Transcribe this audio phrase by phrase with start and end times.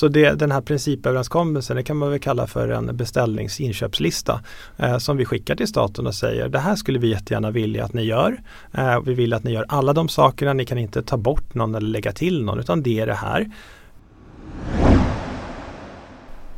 [0.00, 4.40] Så det, den här principöverenskommelsen det kan man väl kalla för en beställningsinköpslista
[4.76, 7.92] eh, som vi skickar till staten och säger det här skulle vi jättegärna vilja att
[7.92, 8.42] ni gör.
[8.72, 11.74] Eh, vi vill att ni gör alla de sakerna, ni kan inte ta bort någon
[11.74, 13.50] eller lägga till någon utan det är det här.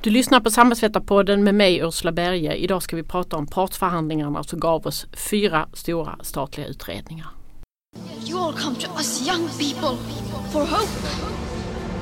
[0.02, 2.54] Du lyssnar på Samhällsvetarpodden med mig Ursula Berge.
[2.54, 7.26] Idag ska vi prata om partsförhandlingarna som gav oss fyra stora statliga utredningar.
[8.28, 9.96] You all come to us young people
[10.52, 11.08] for hope.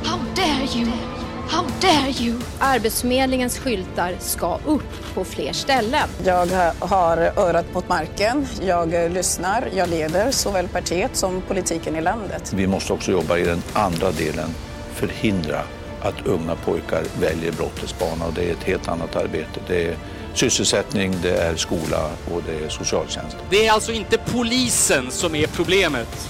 [0.05, 1.30] How dare you?
[1.51, 2.41] How dare you?
[2.59, 6.09] Arbetsförmedlingens skyltar ska upp på fler ställen.
[6.25, 6.47] Jag
[6.79, 12.53] har örat mot marken, jag lyssnar, jag leder såväl partiet som politiken i landet.
[12.53, 14.49] Vi måste också jobba i den andra delen,
[14.95, 15.63] förhindra
[16.03, 19.61] att unga pojkar väljer brottets bana och det är ett helt annat arbete.
[19.67, 19.97] Det är
[20.35, 23.37] sysselsättning, det är skola och det är socialtjänst.
[23.51, 26.29] Det är alltså inte polisen som är problemet,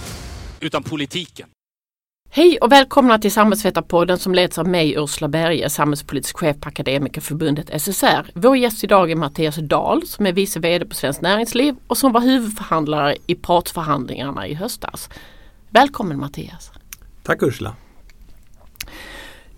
[0.61, 1.49] utan politiken.
[2.33, 7.83] Hej och välkomna till Samhällsvetarpodden som leds av mig Ursula Berge, samhällspolitisk chef på Akademikerförbundet
[7.83, 8.31] SSR.
[8.35, 12.13] Vår gäst idag är Mattias Dahl som är vice VD på Svenskt Näringsliv och som
[12.13, 15.09] var huvudförhandlare i partsförhandlingarna i höstas.
[15.71, 16.71] Välkommen Mattias!
[17.23, 17.75] Tack Ursula!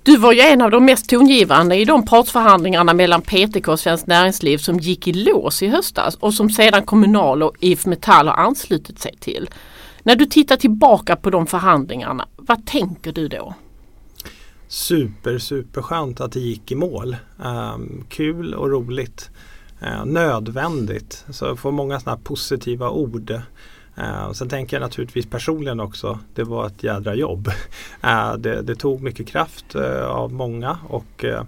[0.02, 4.06] Du var ju en av de mest tongivande i de partsförhandlingarna mellan PTK och Svenskt
[4.06, 8.34] Näringsliv som gick i lås i höstas och som sedan Kommunal och IF Metall har
[8.34, 9.50] anslutit sig till.
[10.04, 13.54] När du tittar tillbaka på de förhandlingarna, vad tänker du då?
[14.68, 17.16] Super, superskönt att det gick i mål.
[17.44, 19.30] Um, kul och roligt.
[19.82, 21.24] Uh, nödvändigt.
[21.30, 23.30] Så jag får många sådana positiva ord.
[23.98, 27.48] Uh, sen tänker jag naturligtvis personligen också, det var ett jädra jobb.
[28.04, 31.44] Uh, det, det, tog mycket kraft uh, av många och eh,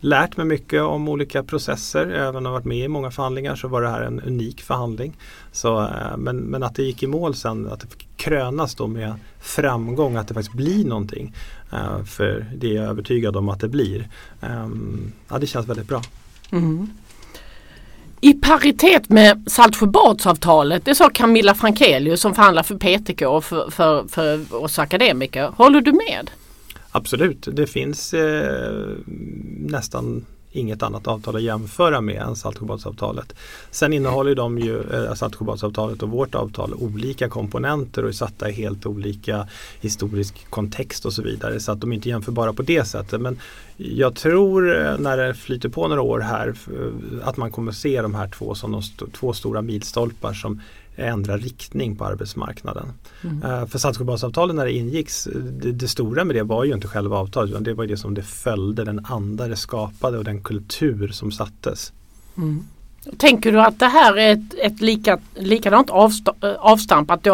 [0.00, 2.06] lärt mig mycket om olika processer.
[2.06, 5.16] Även om jag varit med i många förhandlingar så var det här en unik förhandling.
[5.52, 7.86] Så, eh, men, men att det gick i mål sen, att det
[8.16, 11.34] krönas då med framgång, att det faktiskt blir någonting.
[11.72, 14.08] Eh, för det är jag övertygad om att det blir.
[14.40, 16.02] Ehm, ja, det känns väldigt bra.
[16.50, 16.88] Mm.
[18.20, 24.54] I paritet med Saltsjöbadsavtalet, det sa Camilla Frankelius som förhandlar för PTK för, för, för
[24.54, 25.52] oss akademiker.
[25.56, 26.30] Håller du med?
[26.96, 28.88] Absolut, det finns eh,
[29.58, 33.34] nästan inget annat avtal att jämföra med än Saltsjöbadsavtalet.
[33.70, 38.52] Sen innehåller de ju, eh, Saltsjöbadsavtalet och vårt avtal olika komponenter och är satta i
[38.52, 39.48] helt olika
[39.80, 41.60] historisk kontext och så vidare.
[41.60, 43.20] Så att de är jämför jämförbara på det sättet.
[43.20, 43.38] Men
[43.76, 46.54] jag tror eh, när det flyter på några år här
[47.22, 50.60] att man kommer se de här två som de st två stora milstolpar som
[50.96, 52.92] ändra riktning på arbetsmarknaden.
[53.22, 53.42] Mm.
[53.42, 57.16] Uh, för Saltsjöbadsavtalet när det ingicks, det, det, stora med det var ju inte själva
[57.16, 61.08] avtalet utan det var det som det följde, den anda det skapade och den kultur
[61.08, 61.92] som sattes.
[62.36, 62.64] Mm.
[63.16, 65.90] Tänker du att det här är ett, ett lika, likadant
[66.58, 67.24] avstamp, att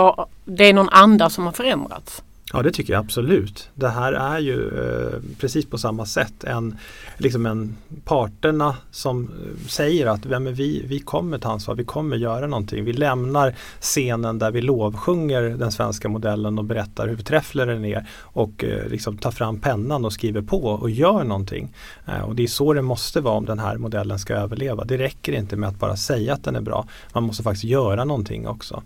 [0.44, 2.22] det är någon anda som har förändrats?
[2.52, 3.68] Ja det tycker jag absolut.
[3.74, 6.76] Det här är ju eh, precis på samma sätt en,
[7.16, 12.16] liksom en parterna som eh, säger att ja, vi, vi kommer ta ansvar, vi kommer
[12.16, 12.84] göra någonting.
[12.84, 18.06] Vi lämnar scenen där vi lovsjunger den svenska modellen och berättar hur förträfflig den är
[18.12, 21.74] och eh, liksom tar fram pennan och skriver på och gör någonting.
[22.06, 24.84] Eh, och det är så det måste vara om den här modellen ska överleva.
[24.84, 26.86] Det räcker inte med att bara säga att den är bra.
[27.12, 28.82] Man måste faktiskt göra någonting också.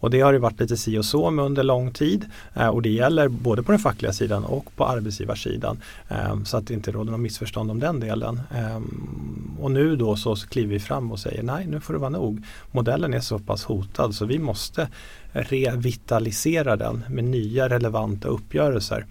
[0.00, 2.24] Och det har det varit lite si och så med under lång tid
[2.54, 5.78] eh, och det gäller både på den fackliga sidan och på arbetsgivarsidan.
[6.08, 8.40] Ehm, så att det inte råder något missförstånd om den delen.
[8.54, 12.10] Ehm, och nu då så kliver vi fram och säger nej nu får det vara
[12.10, 12.42] nog.
[12.72, 14.88] Modellen är så pass hotad så vi måste
[15.32, 19.06] revitalisera den med nya relevanta uppgörelser.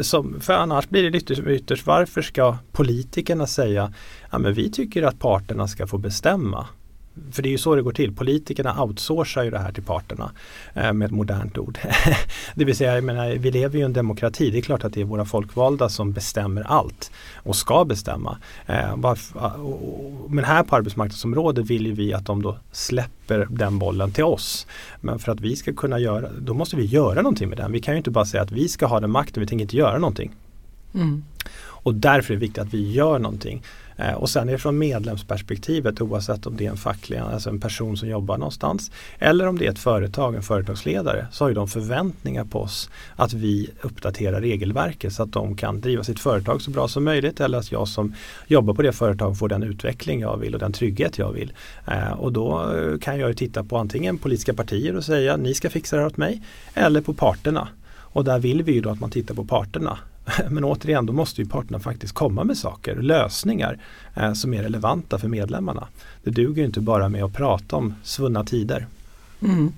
[0.00, 3.92] Som, för annars blir det ytterst, ytterst varför ska politikerna säga
[4.30, 6.66] ja, men vi tycker att parterna ska få bestämma.
[7.32, 8.14] För det är ju så det går till.
[8.14, 10.32] Politikerna outsourcar ju det här till parterna
[10.74, 11.78] eh, med ett modernt ord.
[12.54, 14.50] det vill säga, jag menar, vi lever ju i en demokrati.
[14.50, 18.38] Det är klart att det är våra folkvalda som bestämmer allt och ska bestämma.
[18.66, 18.96] Eh,
[20.28, 24.66] men här på arbetsmarknadsområdet vill vi att de då släpper den bollen till oss.
[25.00, 27.72] Men för att vi ska kunna göra, då måste vi göra någonting med den.
[27.72, 29.76] Vi kan ju inte bara säga att vi ska ha den makten, vi tänker inte
[29.76, 30.32] göra någonting.
[30.94, 31.24] Mm.
[31.82, 33.62] Och därför är det viktigt att vi gör någonting.
[33.96, 37.60] Eh, och sen är det från medlemsperspektivet oavsett om det är en facklig, alltså en
[37.60, 41.54] person som jobbar någonstans eller om det är ett företag, en företagsledare så har ju
[41.54, 46.62] de förväntningar på oss att vi uppdaterar regelverket så att de kan driva sitt företag
[46.62, 48.14] så bra som möjligt eller att jag som
[48.46, 51.52] jobbar på det företaget får den utveckling jag vill och den trygghet jag vill.
[51.86, 55.70] Eh, och då eh, kan jag titta på antingen politiska partier och säga ni ska
[55.70, 56.42] fixa det här åt mig
[56.74, 57.68] eller på parterna.
[58.14, 59.98] Och där vill vi ju då att man tittar på parterna.
[60.50, 63.78] Men återigen, då måste ju parterna faktiskt komma med saker, lösningar
[64.16, 65.86] eh, som är relevanta för medlemmarna.
[66.22, 68.86] Det duger inte bara med att prata om svunna tider.
[69.42, 69.72] Mm.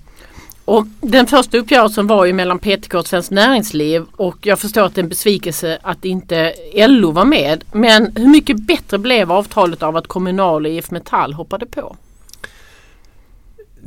[0.65, 4.95] Och den första uppgörelsen var ju mellan PTK och Svenskt Näringsliv och jag förstår att
[4.95, 6.53] det är en besvikelse att inte
[6.87, 7.63] LO var med.
[7.71, 11.95] Men hur mycket bättre blev avtalet av att Kommunal och IF Metall hoppade på?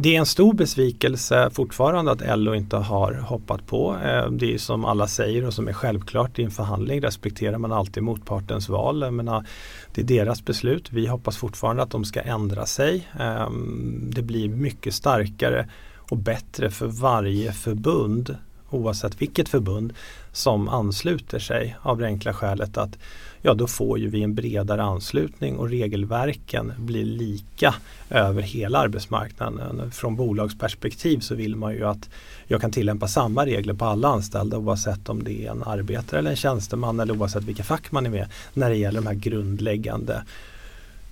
[0.01, 3.97] Det är en stor besvikelse fortfarande att LO inte har hoppat på.
[4.05, 7.73] Eh, det är som alla säger och som är självklart i en förhandling respekterar man
[7.73, 9.11] alltid motpartens val.
[9.11, 9.47] menar,
[9.95, 10.93] det är deras beslut.
[10.93, 13.09] Vi hoppas fortfarande att de ska ändra sig.
[13.21, 15.69] Ehm, det blir mycket starkare
[16.11, 18.37] och bättre för varje förbund
[18.71, 19.93] oavsett vilket förbund
[20.33, 22.99] som ansluter sig av det enkla skälet att
[23.43, 27.75] ja då får ju vi en bredare anslutning och regelverken blir lika
[28.11, 29.91] över hela arbetsmarknaden.
[29.91, 32.09] Från bolagsperspektiv så vill man ju att
[32.47, 36.31] jag kan tillämpa samma regler på alla anställda oavsett om det är en arbetare eller
[36.31, 40.23] en tjänsteman eller oavsett vilka fack man är med när det gäller de här grundläggande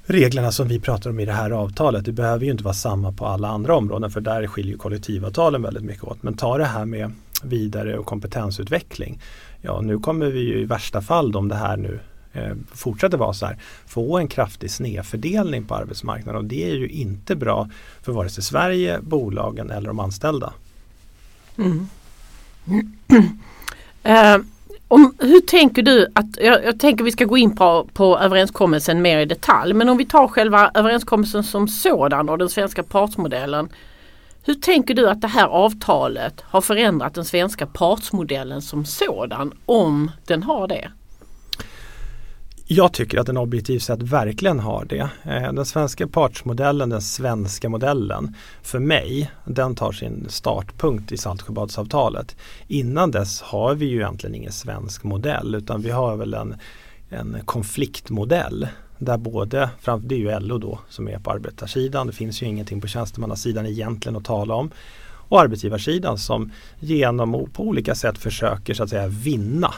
[0.06, 2.04] reglerna som vi pratar om i det här avtalet.
[2.04, 5.84] Det behöver ju inte vara samma på alla andra områden för där skiljer kollektivavtalen väldigt
[5.84, 6.22] mycket åt.
[6.22, 7.12] Men ta det här med
[7.42, 9.20] vidare och kompetensutveckling.
[9.60, 12.00] Ja, nu kommer vi ju i värsta fall om det här nu
[12.36, 16.88] eh, fortsätter vara så här, få en kraftig snedfördelning på arbetsmarknaden och det är ju
[16.88, 17.68] inte bra
[18.02, 20.52] för vare sig Sverige, bolagen eller de anställda.
[21.58, 21.88] Mm.
[24.02, 24.38] eh,
[24.88, 29.02] om, hur tänker du att, jag, jag, tänker vi ska gå in på, på överenskommelsen
[29.02, 33.68] mer i detalj, men om vi tar själva överenskommelsen som sådan och den svenska partsmodellen.
[34.44, 40.10] Hur tänker du att det här avtalet har förändrat den svenska partsmodellen som sådan, om
[40.26, 40.90] den har det?
[42.68, 45.08] Jag tycker att den objektivt sett verkligen har det.
[45.24, 52.36] Eh, den svenska partsmodellen, den svenska modellen, för mig, den tar sin startpunkt i Saltsjöbadsavtalet.
[52.68, 56.56] Innan dess har vi ju egentligen ingen svensk modell utan vi har väl en,
[57.08, 59.70] en konfliktmodell där både,
[60.00, 63.66] det är ju LO då som är på arbetarsidan, det finns ju ingenting på tjänstemannasidan
[63.66, 64.70] egentligen att tala om.
[65.28, 69.74] Och arbetsgivarsidan som genom på olika sätt försöker så att säga vinna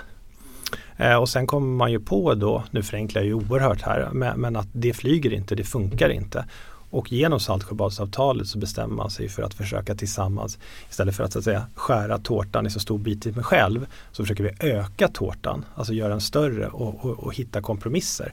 [0.99, 4.41] Eh, och sen kommer man ju på då, nu förenklar jag ju oerhört här, men,
[4.41, 6.45] men att det flyger inte, det funkar inte.
[6.91, 10.59] Och genom Saltsjöbadsavtalet så bestämmer man sig för att försöka tillsammans
[10.91, 13.87] istället för att, så att säga, skära tårtan i så stor bit i mig själv
[14.13, 18.33] så försöker vi öka tårtan, alltså göra den större och, och, och hitta kompromisser.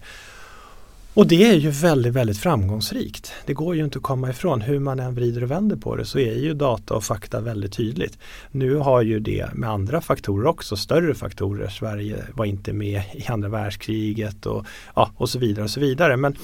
[1.16, 3.34] Och det är ju väldigt, väldigt framgångsrikt.
[3.46, 4.62] Det går ju inte att komma ifrån.
[4.62, 7.74] Hur man än vrider och vänder på det så är ju data och fakta väldigt
[7.74, 8.18] tydligt.
[8.52, 11.68] Nu har ju det med andra faktorer också, större faktorer.
[11.68, 14.66] Sverige var inte med i andra världskriget och,
[14.96, 16.18] ja, och så vidare och så vidare.
[16.18, 16.36] Men,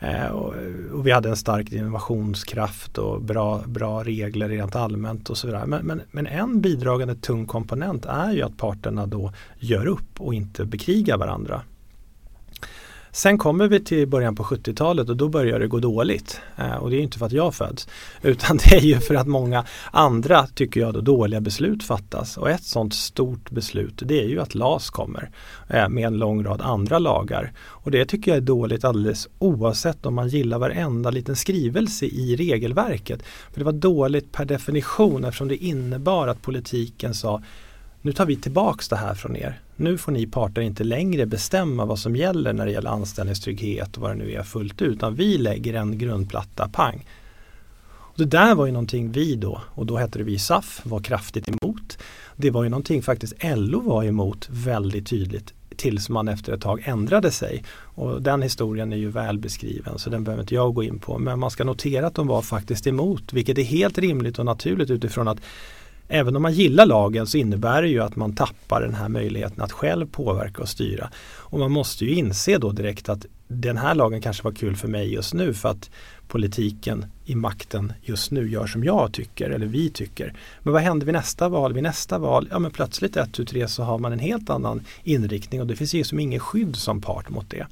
[0.00, 0.54] eh, och,
[0.92, 5.66] och, vi hade en stark innovationskraft och bra, bra regler rent allmänt och så vidare.
[5.66, 10.34] Men, men, men en bidragande tung komponent är ju att parterna då gör upp och
[10.34, 11.62] inte bekrigar varandra.
[13.14, 16.40] Sen kommer vi till början på 70-talet och då börjar det gå dåligt.
[16.56, 17.88] Eh, och det är inte för att jag föds
[18.22, 22.36] utan det är ju för att många andra, tycker jag, då, dåliga beslut fattas.
[22.36, 25.30] Och ett sådant stort beslut det är ju att LAS kommer
[25.68, 27.52] eh, med en lång rad andra lagar.
[27.58, 32.36] Och det tycker jag är dåligt alldeles oavsett om man gillar varenda liten skrivelse i
[32.36, 33.22] regelverket.
[33.22, 37.42] För det var dåligt per definition eftersom det innebar att politiken sa
[38.02, 39.60] nu tar vi tillbaks det här från er.
[39.76, 44.02] Nu får ni parter inte längre bestämma vad som gäller när det gäller anställningstrygghet och
[44.02, 44.96] vad det nu är fullt ut.
[44.96, 47.06] Utan vi lägger en grundplatta, pang.
[48.12, 51.00] Och det där var ju någonting vi då, och då hette det vi SAF, var
[51.00, 51.98] kraftigt emot.
[52.36, 56.82] Det var ju någonting faktiskt LO var emot väldigt tydligt tills man efter ett tag
[56.84, 57.64] ändrade sig.
[57.74, 61.18] Och den historien är ju väl beskriven så den behöver inte jag gå in på.
[61.18, 64.90] Men man ska notera att de var faktiskt emot, vilket är helt rimligt och naturligt
[64.90, 65.38] utifrån att
[66.12, 69.62] även om man gillar lagen så innebär det ju att man tappar den här möjligheten
[69.62, 71.10] att själv påverka och styra.
[71.36, 74.88] Och man måste ju inse då direkt att den här lagen kanske var kul för
[74.88, 75.90] mig just nu för att
[76.28, 80.34] politiken i makten just nu gör som jag tycker eller vi tycker.
[80.62, 81.72] Men vad händer vid nästa val?
[81.72, 84.80] Vid nästa val, ja men plötsligt ett, tu, tre så har man en helt annan
[85.02, 87.66] inriktning och det finns ju som ingen skydd som part mot det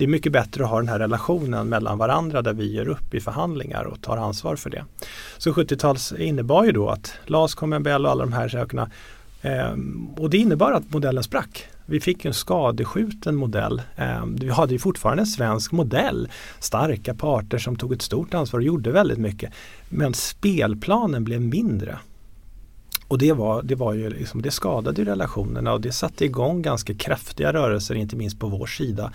[0.00, 3.14] det är mycket bättre att ha den här relationen mellan varandra där vi gör upp
[3.14, 4.84] i förhandlingar och tar ansvar för det.
[5.38, 8.90] Så 70-tals innebar ju då att LAS, KMBL och alla de här sakerna
[9.42, 9.74] eh,
[10.16, 11.64] och det innebar att modellen sprack.
[11.86, 13.82] Vi fick en skadeskjuten modell.
[13.96, 16.28] Eh, vi hade ju fortfarande en svensk modell.
[16.58, 19.52] Starka parter som tog ett stort ansvar och gjorde väldigt mycket.
[19.88, 21.98] Men spelplanen blev mindre.
[23.08, 26.94] Och det, var, det, var ju liksom, det skadade relationerna och det satte igång ganska
[26.94, 29.12] kraftiga rörelser, inte minst på vår sida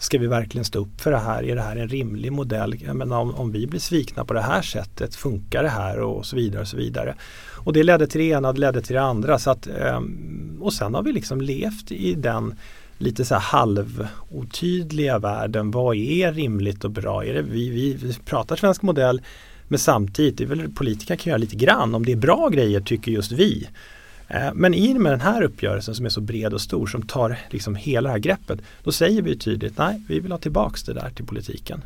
[0.00, 1.42] Ska vi verkligen stå upp för det här?
[1.44, 2.74] Är det här en rimlig modell?
[2.86, 6.26] Jag menar, om, om vi blir svikna på det här sättet, funkar det här och
[6.26, 6.60] så vidare.
[6.60, 7.14] Och så vidare.
[7.56, 9.38] Och det ledde till det ena, det ledde till det andra.
[9.38, 12.54] Så att, ehm, och sen har vi liksom levt i den
[12.98, 15.70] lite så här halvotydliga världen.
[15.70, 17.24] Vad är rimligt och bra?
[17.24, 19.22] Är det, vi, vi, vi pratar svensk modell
[19.68, 21.94] Men samtidigt, det är väl politiker kan göra lite grann.
[21.94, 23.68] Om det är bra grejer tycker just vi.
[24.30, 27.02] Eh, men i och med den här uppgörelsen som är så bred och stor som
[27.02, 28.60] tar liksom hela det här greppet.
[28.84, 31.82] Då säger vi tydligt nej, vi vill ha tillbaks det där till politiken.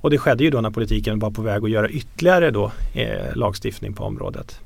[0.00, 3.36] Och det skedde ju då när politiken var på väg att göra ytterligare då, eh,
[3.36, 4.60] lagstiftning på området.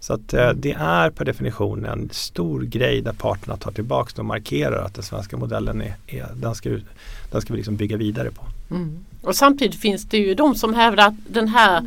[0.00, 4.24] Så att eh, det är per definition en stor grej där parterna tar tillbaks och
[4.24, 6.70] markerar att den svenska modellen är, är den, ska,
[7.30, 8.46] den ska vi liksom bygga vidare på.
[8.70, 9.04] Mm.
[9.22, 11.82] Och samtidigt finns det ju de som hävdar att den här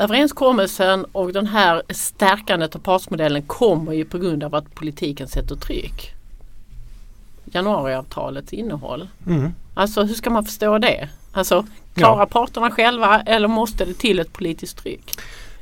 [0.00, 5.56] överenskommelsen och den här stärkandet av partsmodellen kommer ju på grund av att politiken sätter
[5.56, 6.10] tryck.
[7.44, 9.08] Januariavtalets innehåll.
[9.26, 9.52] Mm.
[9.74, 11.08] Alltså hur ska man förstå det?
[11.32, 12.26] Alltså klarar ja.
[12.26, 15.14] parterna själva eller måste det till ett politiskt tryck?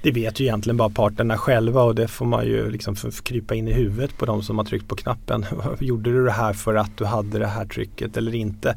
[0.03, 3.69] Det vet ju egentligen bara parterna själva och det får man ju liksom krypa in
[3.69, 5.47] i huvudet på de som har tryckt på knappen.
[5.81, 8.77] Gjorde du det här för att du hade det här trycket eller inte?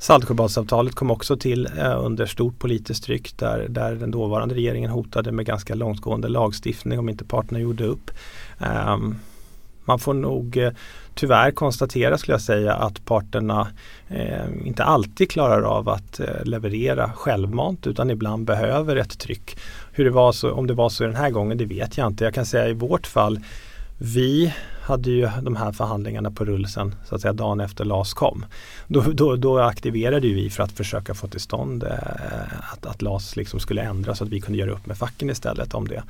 [0.00, 5.32] Saltsjöbadsavtalet kom också till eh, under stort politiskt tryck där, där den dåvarande regeringen hotade
[5.32, 8.10] med ganska långtgående lagstiftning om inte parterna gjorde upp.
[8.58, 9.16] Um,
[9.84, 10.72] man får nog eh,
[11.14, 13.68] tyvärr konstatera skulle jag säga att parterna
[14.08, 19.58] eh, inte alltid klarar av att eh, leverera självmant utan ibland behöver ett tryck.
[19.92, 22.24] Hur det var så, om det var så den här gången det vet jag inte.
[22.24, 23.40] Jag kan säga i vårt fall
[23.98, 28.14] vi hade ju de här förhandlingarna på rull sen så att säga dagen efter LAS
[28.14, 28.44] kom.
[28.86, 31.92] Då, då, då aktiverade vi för att försöka få till stånd eh,
[32.72, 35.74] att, att LAS liksom skulle ändras så att vi kunde göra upp med facken istället
[35.74, 36.02] om det.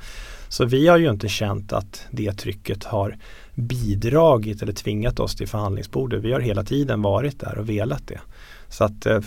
[0.49, 3.17] Så vi har ju inte känt att det trycket har
[3.55, 6.23] bidragit eller tvingat oss till förhandlingsbordet.
[6.23, 8.19] Vi har hela tiden varit där och velat det.
[8.71, 9.19] Så att, eh,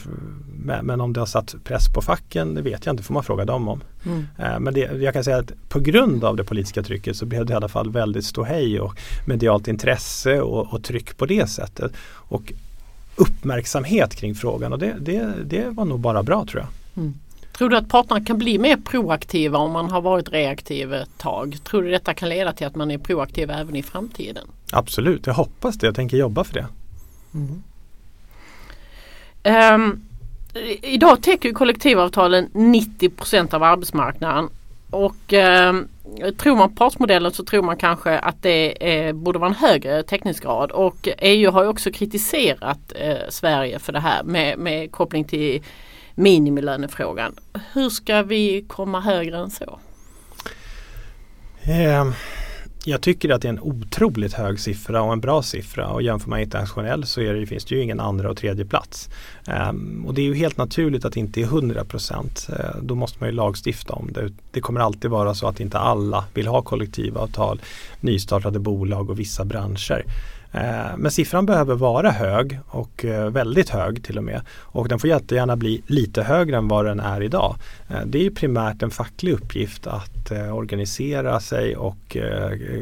[0.82, 3.44] men om det har satt press på facken, det vet jag inte, får man fråga
[3.44, 3.80] dem om.
[4.06, 4.26] Mm.
[4.38, 7.46] Eh, men det, jag kan säga att på grund av det politiska trycket så blev
[7.46, 11.92] det i alla fall väldigt ståhej och medialt intresse och, och tryck på det sättet.
[12.06, 12.52] Och
[13.16, 17.02] uppmärksamhet kring frågan och det, det, det var nog bara bra tror jag.
[17.02, 17.14] Mm.
[17.58, 21.58] Tror du att parterna kan bli mer proaktiva om man har varit reaktiv ett tag?
[21.64, 24.46] Tror du detta kan leda till att man är proaktiv även i framtiden?
[24.72, 25.86] Absolut, jag hoppas det.
[25.86, 26.66] Jag tänker jobba för det.
[27.34, 27.62] Mm.
[29.44, 30.00] Um,
[30.82, 34.48] idag täcker kollektivavtalen 90% av arbetsmarknaden.
[34.90, 35.88] Och um,
[36.36, 40.70] tror man partsmodellen så tror man kanske att det eh, borde vara en högre täckningsgrad.
[40.70, 45.62] Och EU har ju också kritiserat eh, Sverige för det här med, med koppling till
[46.14, 47.34] minimilönefrågan.
[47.72, 49.78] Hur ska vi komma högre än så?
[52.00, 52.14] Um
[52.84, 56.30] jag tycker att det är en otroligt hög siffra och en bra siffra och jämför
[56.30, 59.10] man internationellt så är det, finns det ju ingen andra och tredje plats.
[59.70, 62.48] Um, och det är ju helt naturligt att det inte är 100 procent.
[62.50, 64.32] Uh, då måste man ju lagstifta om det.
[64.50, 67.60] Det kommer alltid vara så att inte alla vill ha kollektivavtal,
[68.00, 70.04] nystartade bolag och vissa branscher.
[70.54, 74.42] Eh, men siffran behöver vara hög och eh, väldigt hög till och med.
[74.48, 77.56] Och den får jättegärna bli lite högre än vad den är idag.
[77.88, 80.10] Eh, det är ju primärt en facklig uppgift att
[80.52, 82.16] organisera sig och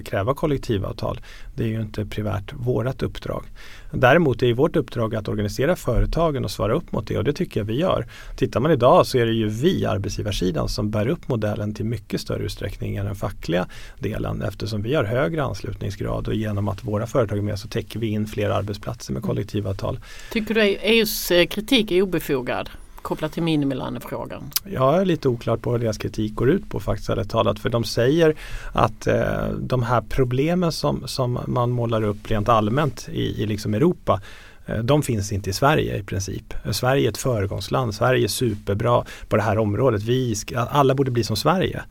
[0.05, 1.21] kräva kollektivavtal.
[1.55, 3.45] Det är ju inte primärt vårat uppdrag.
[3.93, 7.61] Däremot är vårt uppdrag att organisera företagen och svara upp mot det och det tycker
[7.61, 8.07] jag vi gör.
[8.37, 12.21] Tittar man idag så är det ju vi, arbetsgivarsidan, som bär upp modellen till mycket
[12.21, 13.67] större utsträckning än den fackliga
[13.99, 17.99] delen eftersom vi har högre anslutningsgrad och genom att våra företag är med så täcker
[17.99, 19.99] vi in fler arbetsplatser med kollektivavtal.
[20.31, 22.71] Tycker du EUs eh, kritik är obefogad?
[23.03, 24.51] Kopplat till minimilönefrågan?
[24.65, 27.59] Jag är lite oklart på vad deras kritik går ut på faktiskt ärligt talat.
[27.59, 28.35] För de säger
[28.73, 33.75] att eh, de här problemen som, som man målar upp rent allmänt i, i liksom
[33.75, 34.21] Europa
[34.67, 36.55] eh, de finns inte i Sverige i princip.
[36.71, 37.95] Sverige är ett föregångsland.
[37.95, 40.03] Sverige är superbra på det här området.
[40.03, 41.83] Vi alla borde bli som Sverige.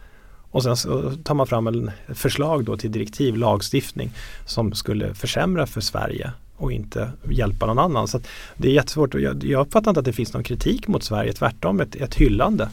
[0.52, 0.76] Och sen
[1.24, 4.12] tar man fram ett förslag då till direktiv, lagstiftning
[4.46, 8.08] som skulle försämra för Sverige och inte hjälpa någon annan.
[8.08, 8.20] Så
[8.58, 9.14] Det är jättesvårt.
[9.14, 12.70] Jag, jag uppfattar inte att det finns någon kritik mot Sverige, tvärtom ett, ett hyllande.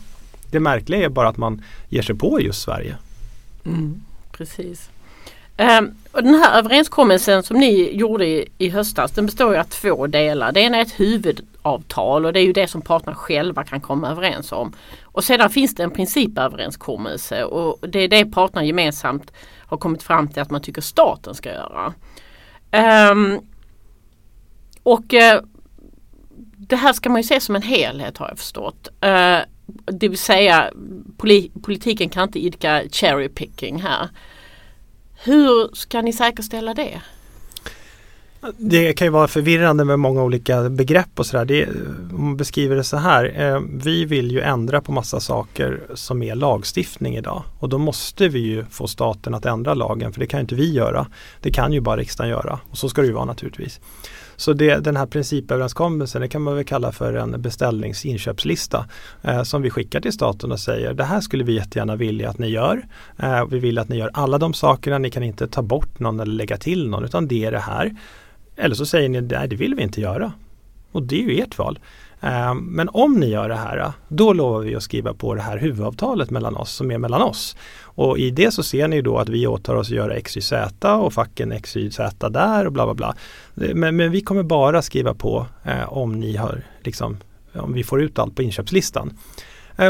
[0.50, 2.96] Det märkliga är bara att man ger sig på just Sverige.
[3.64, 4.02] Mm,
[4.32, 4.90] precis.
[5.58, 10.06] Um, och den här överenskommelsen som ni gjorde i, i höstas den består av två
[10.06, 10.52] delar.
[10.52, 14.10] Det ena är ett huvudavtal och det är ju det som parterna själva kan komma
[14.10, 14.72] överens om.
[15.02, 19.32] Och sedan finns det en principöverenskommelse och det är det parterna gemensamt
[19.66, 21.94] har kommit fram till att man tycker staten ska göra.
[23.10, 23.40] Um,
[24.88, 25.40] och eh,
[26.56, 28.88] det här ska man ju se som en helhet har jag förstått.
[29.00, 29.38] Eh,
[29.86, 30.70] det vill säga
[31.16, 34.08] poli politiken kan inte idka cherry picking här.
[35.24, 37.00] Hur ska ni säkerställa det?
[38.56, 41.68] Det kan ju vara förvirrande med många olika begrepp och sådär.
[42.12, 43.40] Om man beskriver det så här.
[43.40, 48.28] Eh, vi vill ju ändra på massa saker som är lagstiftning idag och då måste
[48.28, 51.06] vi ju få staten att ändra lagen för det kan inte vi göra.
[51.40, 53.80] Det kan ju bara riksdagen göra och så ska det ju vara naturligtvis.
[54.38, 58.86] Så det, den här principöverenskommelsen det kan man väl kalla för en beställningsinköpslista
[59.22, 62.38] eh, som vi skickar till staten och säger det här skulle vi jättegärna vilja att
[62.38, 62.86] ni gör.
[63.18, 66.20] Eh, vi vill att ni gör alla de sakerna, ni kan inte ta bort någon
[66.20, 67.96] eller lägga till någon utan det är det här.
[68.56, 70.32] Eller så säger ni nej det vill vi inte göra.
[70.92, 71.78] Och det är ju ert val.
[72.20, 75.40] Eh, men om ni gör det här, eh, då lovar vi att skriva på det
[75.40, 77.56] här huvudavtalet mellan oss som är mellan oss.
[77.82, 81.12] Och i det så ser ni då att vi åtar oss att göra XYZ och
[81.12, 83.14] facken XYZ där och bla bla bla.
[83.66, 85.46] Eh, men, men vi kommer bara skriva på
[85.86, 87.16] om ni har liksom,
[87.54, 89.18] om vi får ut allt på inköpslistan.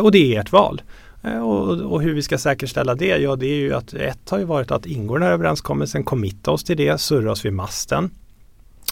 [0.02, 0.82] Och det är ert val.
[1.22, 3.18] Och, och, hur vi ska säkerställa det?
[3.18, 6.50] Ja, det är ju att ett har ju varit att ingå den här överenskommelsen, committa
[6.50, 8.10] oss till det, surra oss vid masten,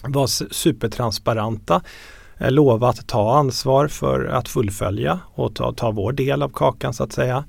[0.03, 1.81] vara supertransparenta
[2.39, 7.03] lova att ta ansvar för att fullfölja och ta, ta vår del av kakan så
[7.03, 7.43] att säga.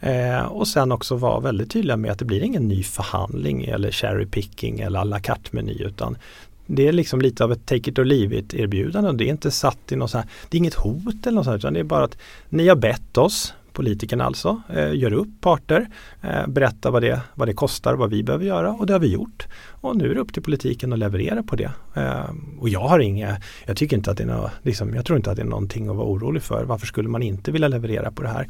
[0.00, 3.90] Eh, och sen också vara väldigt tydliga med att det blir ingen ny förhandling eller
[3.90, 6.18] cherry picking eller à la carte meny utan
[6.66, 9.12] det är liksom lite av ett take it or leave it erbjudande.
[9.12, 11.56] Det är inte satt i något så här, det är inget hot eller något sånt
[11.56, 15.86] utan det är bara att ni har bett oss politikerna alltså, eh, gör upp parter,
[16.22, 19.12] eh, berättar vad det, vad det kostar, vad vi behöver göra och det har vi
[19.12, 19.46] gjort.
[19.80, 21.70] Och nu är det upp till politiken att leverera på det.
[21.94, 25.16] Eh, och jag har inga, jag tycker inte att det är något, liksom, jag tror
[25.16, 26.64] inte att det är någonting att vara orolig för.
[26.64, 28.48] Varför skulle man inte vilja leverera på det här?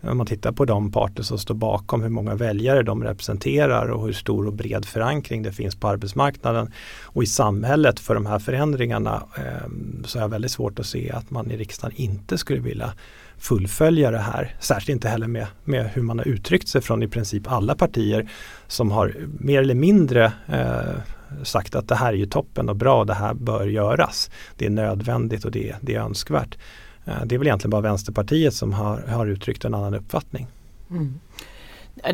[0.00, 4.06] Om man tittar på de parter som står bakom hur många väljare de representerar och
[4.06, 6.72] hur stor och bred förankring det finns på arbetsmarknaden
[7.04, 9.70] och i samhället för de här förändringarna eh,
[10.04, 12.92] så är det väldigt svårt att se att man i riksdagen inte skulle vilja
[13.38, 14.54] fullfölja det här.
[14.60, 18.30] Särskilt inte heller med, med hur man har uttryckt sig från i princip alla partier
[18.66, 21.00] som har mer eller mindre eh,
[21.42, 24.30] sagt att det här är ju toppen och bra, det här bör göras.
[24.56, 26.58] Det är nödvändigt och det, det är önskvärt.
[27.04, 30.46] Eh, det är väl egentligen bara Vänsterpartiet som har, har uttryckt en annan uppfattning.
[30.90, 31.20] Mm.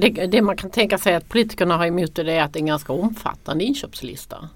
[0.01, 2.61] Det, det, man kan tänka sig att politikerna har emot det är att det är
[2.61, 4.49] en ganska omfattande inköpslista.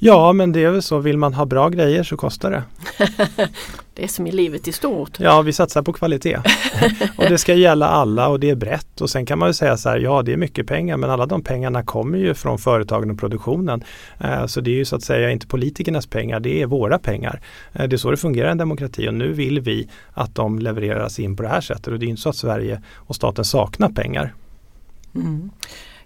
[0.00, 2.62] Ja men det är väl så, vill man ha bra grejer så kostar det.
[3.94, 5.20] det är som i livet i stort.
[5.20, 6.36] Ja vi satsar på kvalitet.
[7.16, 9.76] och det ska gälla alla och det är brett och sen kan man ju säga
[9.76, 13.10] så här, ja det är mycket pengar men alla de pengarna kommer ju från företagen
[13.10, 13.84] och produktionen.
[14.20, 17.40] Eh, så det är ju så att säga inte politikernas pengar, det är våra pengar.
[17.72, 20.58] Eh, det är så det fungerar i en demokrati och nu vill vi att de
[20.58, 23.44] levereras in på det här sättet och det är inte så att Sverige och staten
[23.44, 24.34] saknar pengar.
[25.14, 25.50] Mm.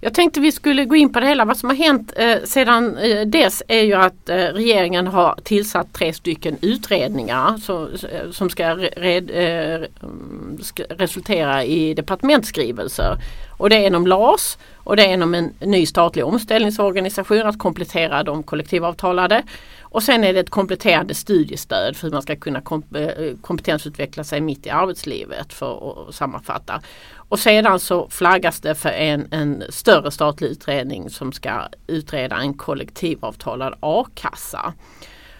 [0.05, 1.45] Jag tänkte vi skulle gå in på det hela.
[1.45, 5.93] Vad som har hänt eh, sedan eh, dess är ju att eh, regeringen har tillsatt
[5.93, 13.17] tre stycken utredningar som, eh, som ska, red, eh, mm, ska, resultera i departementsskrivelser.
[13.59, 18.23] Och det är inom LAS och det är inom en ny statlig omställningsorganisation att komplettera
[18.23, 19.43] de kollektivavtalade.
[19.93, 23.07] Och sen är det ett kompletterande studiestöd för hur man ska kunna komp eh,
[23.41, 26.83] kompetensutveckla sig mitt i arbetslivet för att sammanfatta.
[27.17, 32.55] Och sedan så flaggas det för en, en större statlig utredning som ska utreda en
[32.55, 34.75] kollektivavtalad a-kassa.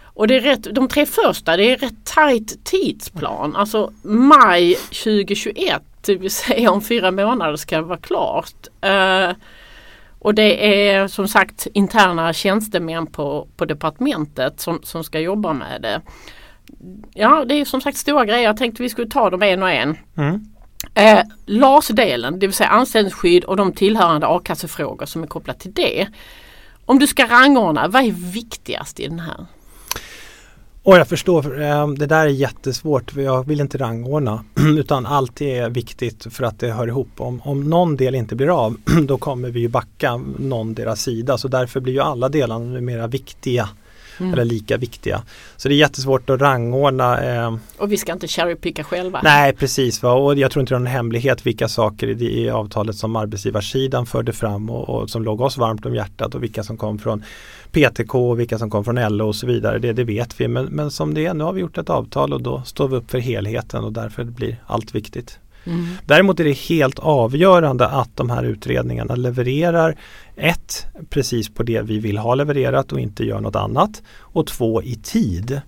[0.03, 3.55] Och det är rätt, de tre första det är rätt tajt tidsplan.
[3.55, 8.67] Alltså maj 2021, det vill säga om fyra månader ska det vara klart.
[8.85, 9.35] Uh,
[10.23, 15.81] och det är som sagt interna tjänstemän på, på departementet som, som ska jobba med
[15.81, 16.01] det.
[17.13, 18.43] Ja det är som sagt stora grejer.
[18.43, 19.97] Jag tänkte vi skulle ta dem en och en.
[20.17, 20.45] Mm.
[20.93, 26.07] Eh, LAS-delen, det vill säga anställningsskydd och de tillhörande a-kassefrågor som är kopplat till det.
[26.85, 29.45] Om du ska rangordna, vad är viktigast i den här?
[30.85, 33.15] Och jag förstår, eh, det där är jättesvårt.
[33.15, 34.43] Jag vill inte rangordna
[34.77, 37.09] utan allt är viktigt för att det hör ihop.
[37.17, 41.37] Om, om någon del inte blir av då kommer vi ju backa någon deras sida
[41.37, 43.69] så därför blir ju alla delarna mera viktiga
[44.19, 44.33] mm.
[44.33, 45.23] eller lika viktiga.
[45.57, 47.23] Så det är jättesvårt att rangordna.
[47.23, 49.21] Eh, och vi ska inte cherrypicka själva.
[49.23, 50.13] Nej precis va?
[50.13, 54.05] och jag tror inte det är någon hemlighet vilka saker i, i avtalet som arbetsgivarsidan
[54.05, 57.23] förde fram och, och, som låg oss varmt om hjärtat och vilka som kom från
[57.73, 59.79] PTK och vilka som kom från LO och så vidare.
[59.79, 62.33] Det, det vet vi men, men som det är, nu har vi gjort ett avtal
[62.33, 65.39] och då står vi upp för helheten och därför blir allt viktigt.
[65.65, 65.85] Mm.
[66.05, 69.95] Däremot är det helt avgörande att de här utredningarna levererar
[70.35, 74.81] ett, precis på det vi vill ha levererat och inte gör något annat och två,
[74.81, 75.61] i tid.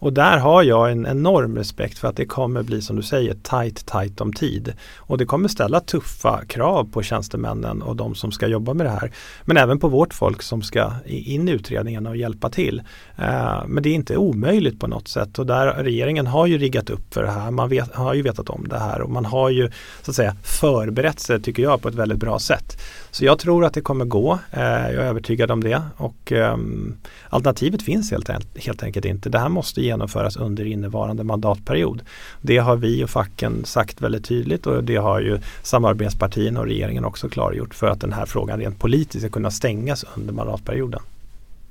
[0.00, 3.34] Och där har jag en enorm respekt för att det kommer bli som du säger
[3.34, 4.72] tight, tight om tid.
[4.96, 8.90] Och det kommer ställa tuffa krav på tjänstemännen och de som ska jobba med det
[8.90, 9.12] här.
[9.44, 12.82] Men även på vårt folk som ska in i utredningarna och hjälpa till.
[13.16, 16.90] Eh, men det är inte omöjligt på något sätt och där regeringen har ju riggat
[16.90, 17.50] upp för det här.
[17.50, 19.70] Man vet, har ju vetat om det här och man har ju
[20.02, 22.82] så att säga förberett sig tycker jag på ett väldigt bra sätt.
[23.10, 24.38] Så jag tror att det kommer gå.
[24.50, 26.96] Eh, jag är övertygad om det och ehm,
[27.28, 29.28] alternativet finns helt, helt enkelt inte.
[29.28, 32.02] Det här måste genomföras under innevarande mandatperiod.
[32.42, 37.04] Det har vi och facken sagt väldigt tydligt och det har ju samarbetspartierna och regeringen
[37.04, 41.00] också klargjort för att den här frågan rent politiskt ska kunna stängas under mandatperioden.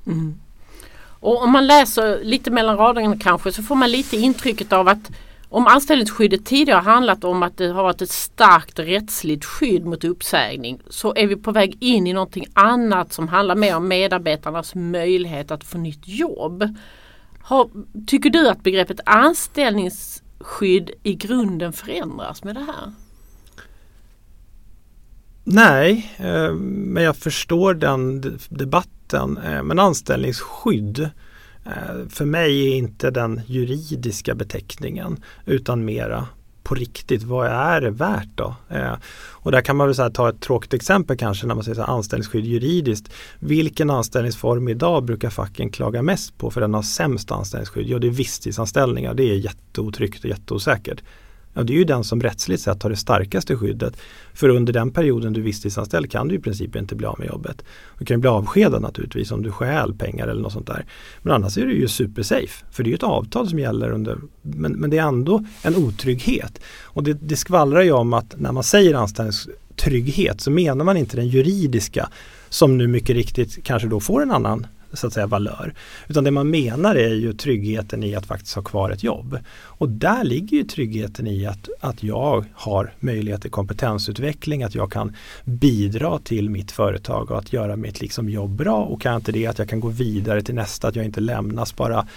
[0.08, 0.36] Mm.
[1.22, 5.12] Och om man läser lite mellan raderna kanske så får man lite intrycket av att
[5.52, 10.80] om anställningsskyddet tidigare handlat om att det har varit ett starkt rättsligt skydd mot uppsägning
[10.90, 15.52] så är vi på väg in i någonting annat som handlar mer om medarbetarnas möjlighet
[15.52, 16.76] att få nytt jobb.
[17.42, 17.70] Har,
[18.08, 22.94] tycker du att begreppet anställningsskydd i grunden förändras med det här?
[25.44, 29.38] Nej, eh, men jag förstår den debatten.
[29.38, 31.00] Eh, men anställningsskydd
[31.66, 36.28] eh, för mig är inte den juridiska beteckningen utan mera
[36.64, 38.56] på riktigt, vad är det värt då?
[38.70, 38.94] Eh,
[39.32, 41.82] och där kan man väl så ta ett tråkigt exempel kanske när man säger så
[41.82, 43.12] här, anställningsskydd juridiskt.
[43.40, 47.88] Vilken anställningsform idag brukar facken klaga mest på för den har sämst anställningsskydd?
[47.88, 49.14] Jo, det är visstidsanställningar.
[49.14, 51.02] Det är jätteotryggt och jätteosäkert.
[51.60, 53.98] Ja, det är ju den som rättsligt sett har det starkaste skyddet.
[54.34, 57.28] För under den perioden du är visstidsanställd kan du i princip inte bli av med
[57.28, 57.64] jobbet.
[57.98, 60.86] Du kan ju bli avskedad naturligtvis om du stjäl pengar eller något sånt där.
[61.22, 62.66] Men annars är det ju supersafe.
[62.72, 65.76] För det är ju ett avtal som gäller under, men, men det är ändå en
[65.76, 66.62] otrygghet.
[66.84, 71.16] Och det, det skvallrar ju om att när man säger anställningstrygghet så menar man inte
[71.16, 72.10] den juridiska
[72.50, 75.74] som nu mycket riktigt kanske då får en annan så att säga valör.
[76.08, 79.40] Utan det man menar är ju tryggheten i att faktiskt ha kvar ett jobb.
[79.52, 84.92] Och där ligger ju tryggheten i att, att jag har möjlighet till kompetensutveckling, att jag
[84.92, 89.32] kan bidra till mitt företag och att göra mitt liksom jobb bra och kan inte
[89.32, 92.08] det att jag kan gå vidare till nästa, att jag inte lämnas bara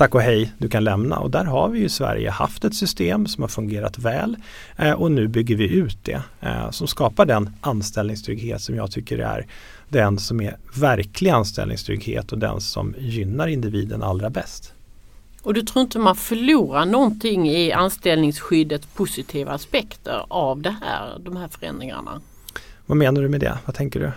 [0.00, 1.18] tack och hej, du kan lämna.
[1.18, 4.36] Och där har vi ju i Sverige haft ett system som har fungerat väl
[4.76, 9.18] eh, och nu bygger vi ut det eh, som skapar den anställningstrygghet som jag tycker
[9.18, 9.46] är
[9.90, 14.72] den som är verklig anställningstrygghet och den som gynnar individen allra bäst.
[15.42, 21.36] Och du tror inte man förlorar någonting i anställningsskyddets positiva aspekter av det här, de
[21.36, 22.20] här förändringarna?
[22.86, 23.58] Vad menar du med det?
[23.66, 24.12] Vad tänker du?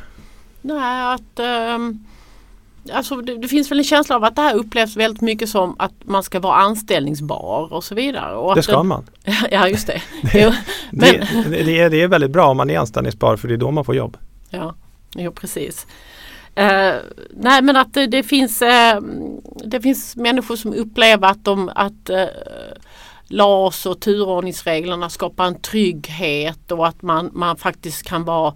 [0.61, 1.39] Nej, att
[1.75, 2.05] um,
[2.91, 5.75] alltså det, det, finns väl en känsla av att det här upplevs väldigt mycket som
[5.79, 8.35] att man ska vara anställningsbar och så vidare.
[8.35, 9.05] Och det ska den, man.
[9.51, 10.01] ja, just det.
[10.31, 10.57] det,
[10.91, 13.71] det, det, är, det är väldigt bra om man är anställningsbar för det är då
[13.71, 14.17] man får jobb.
[14.49, 14.75] Ja.
[15.15, 15.87] Jo precis.
[16.59, 16.95] Uh,
[17.29, 19.01] nej men att det, det finns, uh,
[19.65, 22.25] det finns människor som upplever att, de, att uh,
[23.27, 28.55] LAS och turordningsreglerna skapar en trygghet och att man, man faktiskt kan vara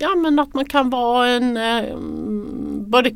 [0.00, 1.58] Ja men att man kan vara en
[2.90, 3.10] både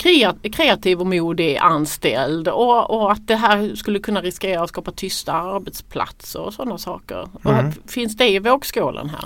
[0.53, 5.33] kreativ och modig anställd och, och, att det här skulle kunna riskera att skapa tysta
[5.33, 7.29] arbetsplatser och sådana saker.
[7.45, 7.69] Mm.
[7.69, 9.25] Och finns det i vågskålen här?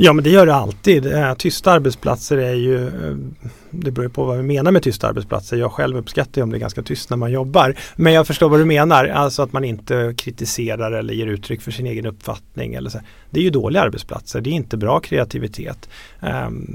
[0.00, 1.06] Ja men det gör det alltid.
[1.06, 3.16] Eh, tysta arbetsplatser är ju, eh,
[3.70, 5.56] det beror på vad vi menar med tysta arbetsplatser.
[5.56, 7.74] Jag själv uppskattar ju om det är ganska tyst när man jobbar.
[7.96, 11.70] Men jag förstår vad du menar, alltså att man inte kritiserar eller ger uttryck för
[11.70, 12.74] sin egen uppfattning.
[12.74, 12.98] Eller så.
[13.30, 15.88] Det är ju dåliga arbetsplatser, det är inte bra kreativitet.
[16.20, 16.66] Ehm,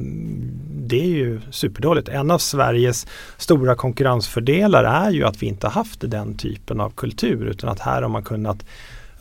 [0.72, 2.10] det är ju superdåligt.
[2.10, 3.08] En av Sveriges
[3.38, 8.02] stora konkurrensfördelar är ju att vi inte haft den typen av kultur utan att här
[8.02, 8.66] har man kunnat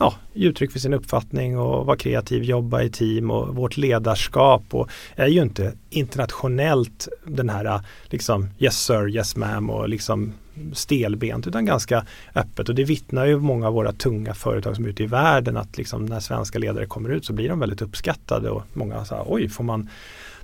[0.03, 4.63] ja, ge uttryck för sin uppfattning och vara kreativ, jobba i team och vårt ledarskap
[4.69, 10.33] och är ju inte internationellt den här liksom yes sir, yes ma'am och liksom
[10.73, 12.69] stelbent utan ganska öppet.
[12.69, 15.77] Och det vittnar ju många av våra tunga företag som är ute i världen att
[15.77, 19.49] liksom när svenska ledare kommer ut så blir de väldigt uppskattade och många säger oj
[19.49, 19.89] får man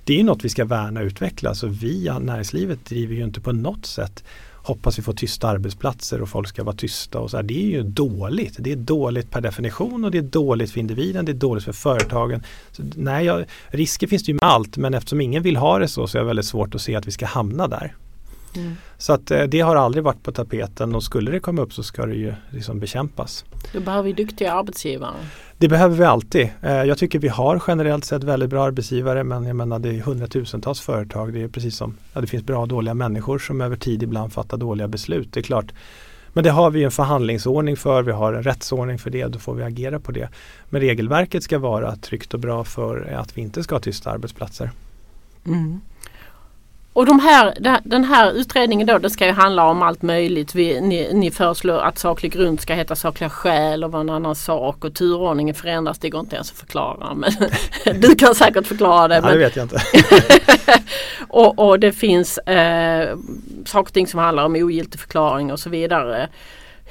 [0.04, 1.54] det är något vi ska värna och utveckla.
[1.54, 4.24] Så vi, näringslivet driver ju inte på något sätt
[4.62, 7.44] hoppas vi får tysta arbetsplatser och folk ska vara tysta och så här.
[7.44, 8.56] Det är ju dåligt.
[8.58, 11.72] Det är dåligt per definition och det är dåligt för individen, det är dåligt för
[11.72, 12.42] företagen.
[12.72, 15.88] Så, nej, jag, risker finns det ju med allt men eftersom ingen vill ha det
[15.88, 17.94] så så är det väldigt svårt att se att vi ska hamna där.
[18.56, 18.76] Mm.
[18.98, 21.82] Så att eh, det har aldrig varit på tapeten och skulle det komma upp så
[21.82, 23.44] ska det ju liksom bekämpas.
[23.72, 25.14] Då behöver vi duktiga arbetsgivare.
[25.58, 26.48] Det behöver vi alltid.
[26.62, 30.00] Eh, jag tycker vi har generellt sett väldigt bra arbetsgivare men jag menar det är
[30.00, 31.32] hundratusentals företag.
[31.32, 34.32] Det är precis som ja, det finns bra och dåliga människor som över tid ibland
[34.32, 35.32] fattar dåliga beslut.
[35.32, 35.72] Det är klart.
[36.32, 39.54] Men det har vi en förhandlingsordning för, vi har en rättsordning för det, då får
[39.54, 40.28] vi agera på det.
[40.68, 44.70] Men regelverket ska vara tryggt och bra för att vi inte ska ha tysta arbetsplatser.
[45.46, 45.80] Mm.
[47.00, 50.54] Och de här, den här utredningen då, det ska ju handla om allt möjligt.
[50.54, 54.34] Vi, ni, ni föreslår att saklig grund ska heta sakliga skäl och vara en annan
[54.34, 55.98] sak och turordningen förändras.
[55.98, 57.14] Det går inte ens att förklara.
[57.14, 57.30] Men
[58.00, 59.20] du kan säkert förklara det.
[59.20, 59.32] Men...
[59.32, 59.82] det vet jag inte.
[61.28, 63.18] och, och, det finns eh,
[63.64, 66.28] saker och ting som handlar om ogiltig förklaring och så vidare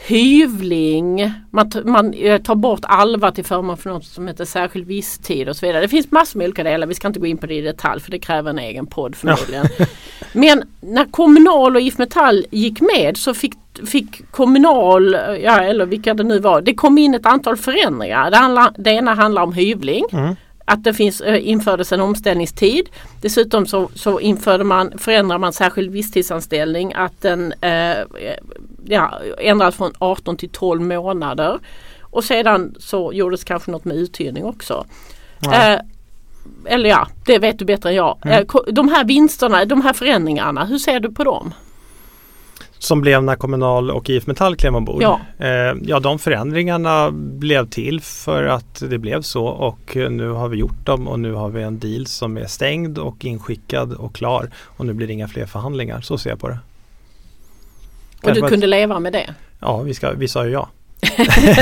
[0.07, 5.49] hyvling, man, man eh, tar bort alva till förmån för något som heter särskild visstid
[5.49, 5.81] och så vidare.
[5.81, 8.01] Det finns massor med olika delar, vi ska inte gå in på det i detalj
[8.01, 9.65] för det kräver en egen podd förmodligen.
[9.79, 9.85] Ja.
[10.33, 13.53] Men när Kommunal och IF Metall gick med så fick,
[13.87, 18.31] fick Kommunal, ja eller vilka det nu var, det kom in ett antal förändringar.
[18.31, 20.03] Det, handla, det ena handlar om hyvling.
[20.11, 20.35] Mm
[20.69, 22.89] att det finns, eh, infördes en omställningstid.
[23.21, 27.97] Dessutom så, så införde man, förändrade man särskild visstidsanställning att den eh,
[28.85, 31.59] ja, ändrades från 18 till 12 månader.
[32.01, 34.85] Och sedan så gjordes kanske något med uthyrning också.
[35.53, 35.79] Eh,
[36.65, 38.17] eller ja, det vet du bättre än jag.
[38.21, 38.37] Mm.
[38.39, 41.53] Eh, De här vinsterna, de här förändringarna, hur ser du på dem?
[42.79, 45.01] Som blev när Kommunal och IF Metall klev ombord.
[45.01, 45.19] Ja.
[45.37, 50.57] Eh, ja, de förändringarna blev till för att det blev så och nu har vi
[50.57, 54.51] gjort dem och nu har vi en deal som är stängd och inskickad och klar
[54.55, 56.01] och nu blir det inga fler förhandlingar.
[56.01, 56.59] Så ser jag på det.
[58.23, 59.33] Och du kunde leva med det?
[59.59, 60.69] Ja, vi, ska, vi sa ju ja.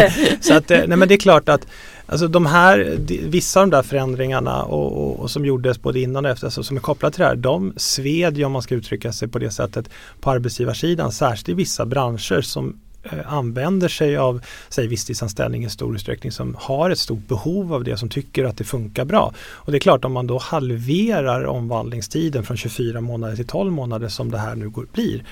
[0.42, 1.68] så att, eh, nej men det är klart att
[2.08, 2.98] alltså de här,
[3.30, 6.64] vissa av de där förändringarna och, och, och som gjordes både innan och efter, alltså
[6.64, 9.40] som är kopplade till det här, de sved ju om man ska uttrycka sig på
[9.40, 9.90] det sättet
[10.22, 15.96] på arbetsgivarsidan, särskilt i vissa branscher som eh, använder sig av säg visstidsanställning i stor
[15.96, 19.34] utsträckning som har ett stort behov av det som tycker att det funkar bra.
[19.40, 24.08] Och det är klart om man då halverar omvandlingstiden från 24 månader till 12 månader
[24.08, 25.24] som det här nu går, blir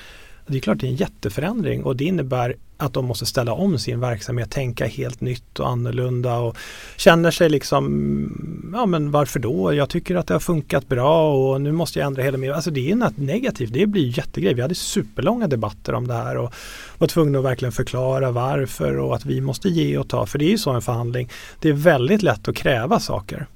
[0.48, 3.80] det är klart det är en jätteförändring och det innebär att de måste ställa om
[3.80, 6.58] sin verksamhet, tänka helt nytt och annorlunda och
[6.98, 9.74] känner sig liksom, ja men varför då?
[9.74, 12.72] Jag tycker att det har funkat bra och nu måste jag ändra hela min, alltså
[12.72, 14.54] det är något negativt, det blir jättegrej.
[14.54, 16.54] Vi hade superlånga debatter om det här och
[16.98, 20.46] var tvungna att verkligen förklara varför och att vi måste ge och ta, för det
[20.46, 21.30] är ju så en förhandling.
[21.60, 23.48] Det är väldigt lätt att kräva saker.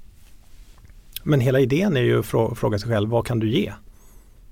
[1.23, 3.71] Men hela idén är ju att fråga sig själv, vad kan du ge?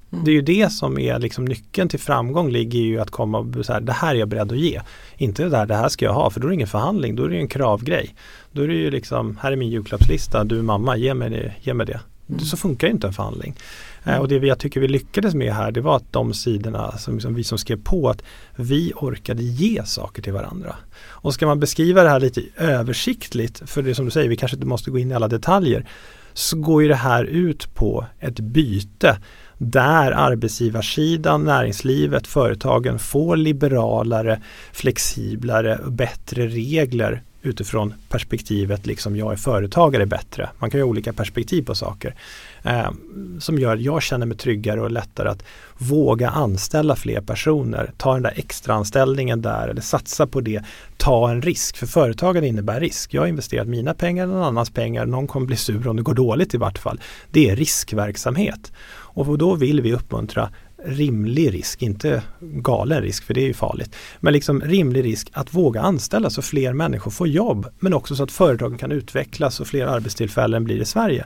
[0.09, 3.65] Det är ju det som är liksom nyckeln till framgång ligger ju att komma och
[3.65, 4.81] så här, det här är jag beredd att ge.
[5.17, 7.23] Inte det där, det här ska jag ha, för då är det ingen förhandling, då
[7.23, 8.15] är det en kravgrej.
[8.51, 11.53] Då är det ju liksom, här är min julklappslista, du mamma, ge mig det.
[11.61, 11.99] Ge mig det.
[12.39, 13.55] Så funkar ju inte en förhandling.
[14.03, 17.19] Eh, och det jag tycker vi lyckades med här, det var att de sidorna som,
[17.19, 18.23] som vi som skrev på, att
[18.55, 20.75] vi orkade ge saker till varandra.
[21.05, 24.55] Och ska man beskriva det här lite översiktligt, för det som du säger, vi kanske
[24.55, 25.85] inte måste gå in i alla detaljer,
[26.33, 29.17] så går ju det här ut på ett byte
[29.57, 34.41] där arbetsgivarsidan, näringslivet, företagen får liberalare,
[34.71, 40.49] flexiblare och bättre regler utifrån perspektivet liksom jag är företagare bättre.
[40.59, 42.15] Man kan ju ha olika perspektiv på saker.
[42.63, 42.91] Eh,
[43.39, 45.43] som gör att jag känner mig tryggare och lättare att
[45.77, 47.91] våga anställa fler personer.
[47.97, 50.63] Ta den där extra anställningen där eller satsa på det.
[50.97, 51.77] Ta en risk.
[51.77, 53.13] För företagen innebär risk.
[53.13, 55.05] Jag har investerat mina pengar, någon annans pengar.
[55.05, 56.99] Någon kommer bli sur om det går dåligt i vart fall.
[57.31, 58.71] Det är riskverksamhet.
[59.17, 60.49] Och då vill vi uppmuntra
[60.85, 63.95] rimlig risk, inte galen risk för det är ju farligt.
[64.19, 68.23] Men liksom rimlig risk att våga anställa så fler människor får jobb men också så
[68.23, 71.25] att företagen kan utvecklas och fler arbetstillfällen blir i Sverige.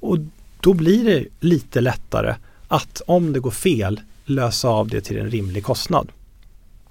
[0.00, 0.18] Och
[0.60, 2.34] då blir det lite lättare
[2.68, 6.08] att om det går fel lösa av det till en rimlig kostnad.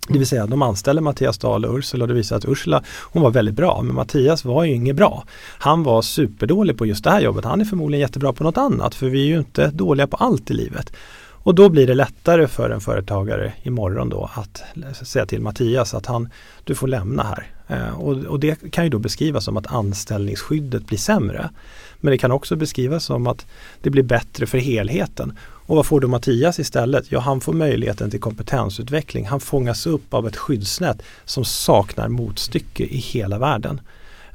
[0.08, 3.22] Det vill säga de anställde Mattias Dahl och Ursula och det visar att Ursula hon
[3.22, 5.24] var väldigt bra men Mattias var ju inget bra.
[5.60, 7.46] Han var superdålig på just det här jobbet.
[7.46, 10.52] Han är förmodligen jättebra på något annat för vi är ju inte dåliga på allt
[10.52, 10.93] i livet.
[11.48, 14.63] Och då blir det lättare för en företagare imorgon då att
[15.08, 16.30] säga till Mattias att han,
[16.63, 17.48] du får lämna här.
[17.67, 21.50] Eh, och, och det kan ju då beskrivas som att anställningsskyddet blir sämre.
[22.00, 23.46] Men det kan också beskrivas som att
[23.82, 25.38] det blir bättre för helheten.
[25.67, 27.12] Och vad får då Mattias istället?
[27.12, 29.25] Ja, han får möjligheten till kompetensutveckling.
[29.25, 33.82] Han fångas upp av ett skyddsnät som saknar motstycke i hela världen.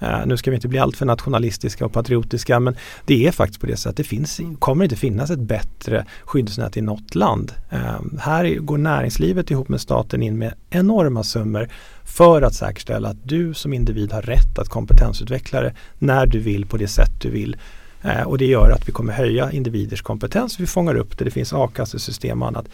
[0.02, 3.66] Uh, nu ska vi inte bli alltför nationalistiska och patriotiska men det är faktiskt på
[3.66, 3.96] det sättet.
[3.96, 7.52] Det finns, kommer inte finnas ett bättre skyddsnät i något land.
[7.72, 11.68] Uh, här går näringslivet ihop med staten in med enorma summor
[12.04, 16.66] för att säkerställa att du som individ har rätt att kompetensutveckla det när du vill
[16.66, 17.56] på det sätt du vill.
[18.04, 20.60] Uh, och det gör att vi kommer höja individers kompetens.
[20.60, 21.24] Vi fångar upp det.
[21.24, 22.68] Det finns a-kassesystem och annat.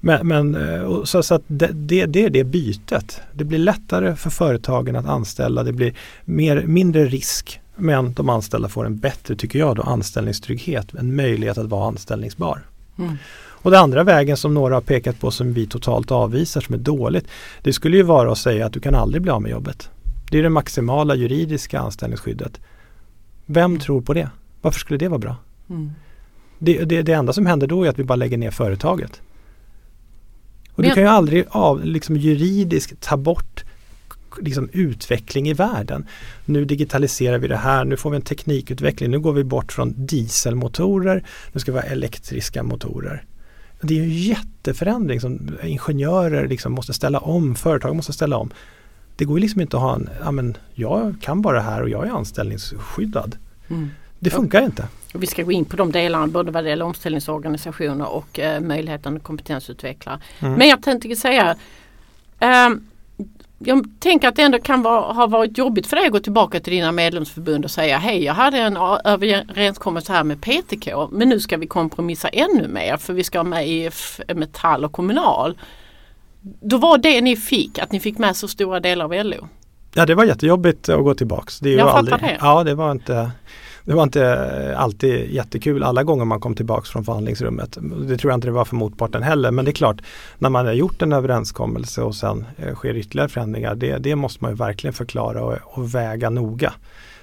[0.00, 0.56] Men, men
[1.06, 3.20] så, så, att det, det, det är det bytet.
[3.32, 5.62] Det blir lättare för företagen att anställa.
[5.62, 7.60] Det blir mer, mindre risk.
[7.76, 10.94] Men de anställda får en bättre, tycker jag, då, anställningstrygghet.
[10.94, 12.62] En möjlighet att vara anställningsbar.
[12.98, 13.16] Mm.
[13.64, 16.78] Och den andra vägen som några har pekat på som vi totalt avvisar som är
[16.78, 17.26] dåligt.
[17.62, 19.90] Det skulle ju vara att säga att du kan aldrig bli av med jobbet.
[20.30, 22.60] Det är det maximala juridiska anställningsskyddet.
[23.46, 24.30] Vem tror på det?
[24.64, 25.36] Varför skulle det vara bra?
[25.70, 25.90] Mm.
[26.58, 29.20] Det, det, det enda som händer då är att vi bara lägger ner företaget.
[30.72, 33.64] Och Men- du kan ju aldrig av, liksom juridiskt ta bort
[34.40, 36.06] liksom, utveckling i världen.
[36.44, 39.94] Nu digitaliserar vi det här, nu får vi en teknikutveckling, nu går vi bort från
[39.96, 43.24] dieselmotorer, nu ska vi ha elektriska motorer.
[43.80, 48.50] Det är en jätteförändring som ingenjörer liksom måste ställa om, företag måste ställa om.
[49.16, 51.88] Det går liksom inte att ha en, ja men jag kan bara det här och
[51.88, 53.36] jag är anställningsskyddad.
[53.68, 53.90] Mm.
[54.24, 54.88] Det funkar inte.
[55.14, 58.60] Och Vi ska gå in på de delarna både vad det gäller omställningsorganisationer och eh,
[58.60, 60.20] möjligheten att kompetensutveckla.
[60.40, 60.54] Mm.
[60.54, 61.56] Men jag tänkte säga
[62.38, 62.86] ehm,
[63.58, 66.60] jag tänker att det ändå kan vara, ha varit jobbigt för dig att gå tillbaka
[66.60, 71.40] till dina medlemsförbund och säga hej jag hade en överenskommelse här med PTK men nu
[71.40, 75.58] ska vi kompromissa ännu mer för vi ska ha med IF Metall och Kommunal.
[76.40, 79.48] Då var det ni fick, att ni fick med så stora delar av LO?
[79.94, 81.60] Ja det var jättejobbigt att gå tillbaks.
[81.60, 82.38] Det jag fattar aldrig, det.
[82.40, 83.30] Ja det var inte
[83.84, 87.78] det var inte alltid jättekul alla gånger man kom tillbaks från förhandlingsrummet.
[88.08, 89.50] Det tror jag inte det var för motparten heller.
[89.50, 90.02] Men det är klart,
[90.38, 94.44] när man har gjort en överenskommelse och sen eh, sker ytterligare förändringar, det, det måste
[94.44, 96.72] man ju verkligen förklara och, och väga noga.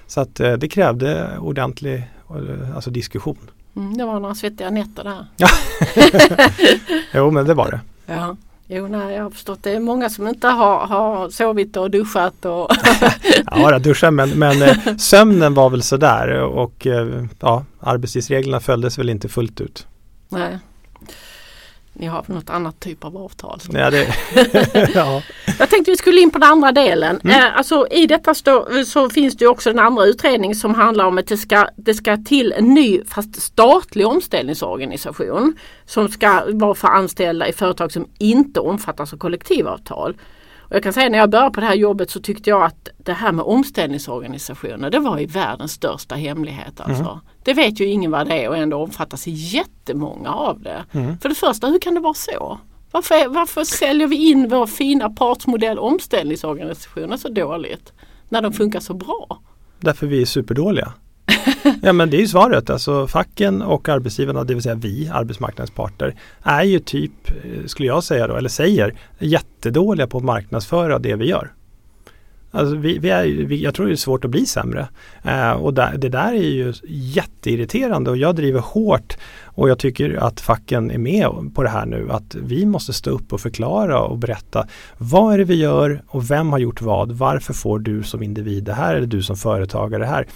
[0.06, 1.94] Så att eh, det krävde ordentlig
[2.30, 3.50] eh, alltså diskussion.
[3.76, 5.26] Mm, det var några svettiga nätter där.
[7.14, 7.80] jo men det var det.
[8.06, 8.36] Ja.
[8.74, 12.44] Jo, nej, jag har förstått det är många som inte har, har sovit och duschat.
[12.44, 12.70] Och
[13.46, 19.10] ja, duschat men, men eh, sömnen var väl sådär och eh, ja, arbetstidsreglerna följdes väl
[19.10, 19.86] inte fullt ut.
[20.28, 20.58] Nej.
[21.94, 23.60] Ni har något annat typ av avtal?
[23.72, 24.14] Ja, det,
[24.94, 25.22] ja.
[25.58, 27.20] Jag tänkte vi skulle in på den andra delen.
[27.24, 27.38] Mm.
[27.38, 31.18] Eh, alltså, I detta stå, så finns det också en andra utredning som handlar om
[31.18, 36.88] att det ska, det ska till en ny fast statlig omställningsorganisation som ska vara för
[36.88, 40.16] anställda i företag som inte omfattas av kollektivavtal.
[40.72, 42.88] Och jag kan säga när jag började på det här jobbet så tyckte jag att
[42.96, 46.80] det här med omställningsorganisationer det var i världens största hemlighet.
[46.80, 47.02] Alltså.
[47.02, 47.18] Mm.
[47.44, 50.84] Det vet ju ingen vad det är och ändå omfattas jättemånga av det.
[50.92, 51.18] Mm.
[51.18, 52.58] För det första, hur kan det vara så?
[52.90, 57.92] Varför, varför säljer vi in vår fina partsmodell omställningsorganisationer så dåligt?
[58.28, 59.42] När de funkar så bra?
[59.80, 60.92] Därför vi är superdåliga.
[61.82, 62.70] ja men det är ju svaret.
[62.70, 67.88] Alltså facken och arbetsgivarna, det vill säga vi, arbetsmarknadens parter, är ju typ, eh, skulle
[67.88, 71.52] jag säga då, eller säger, jättedåliga på att marknadsföra det vi gör.
[72.54, 74.88] Alltså vi, vi är, vi, jag tror det är svårt att bli sämre.
[75.24, 80.14] Eh, och där, det där är ju jätteirriterande och jag driver hårt och jag tycker
[80.14, 82.08] att facken är med på det här nu.
[82.10, 84.66] Att vi måste stå upp och förklara och berätta
[84.98, 87.12] vad är det vi gör och vem har gjort vad.
[87.12, 90.26] Varför får du som individ det här eller du som företagare det här.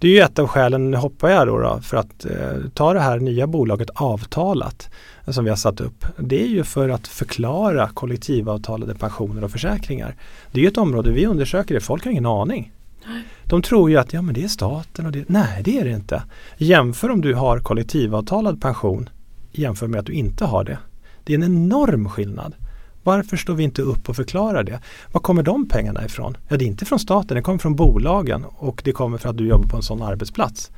[0.00, 3.00] Det är ju ett av skälen, hoppar jag då, då för att eh, ta det
[3.00, 4.90] här nya bolaget avtalat
[5.26, 6.04] som vi har satt upp.
[6.16, 10.14] Det är ju för att förklara kollektivavtalade pensioner och försäkringar.
[10.52, 11.80] Det är ju ett område vi undersöker, det.
[11.80, 12.72] folk har ingen aning.
[13.44, 15.24] De tror ju att ja, men det är staten och det.
[15.28, 16.22] Nej, det är det inte.
[16.56, 19.08] Jämför om du har kollektivavtalad pension
[19.52, 20.78] jämför med att du inte har det.
[21.24, 22.54] Det är en enorm skillnad.
[23.02, 24.80] Varför står vi inte upp och förklarar det?
[25.12, 26.36] Var kommer de pengarna ifrån?
[26.48, 29.36] Ja, det är inte från staten, det kommer från bolagen och det kommer för att
[29.36, 30.70] du jobbar på en sån arbetsplats.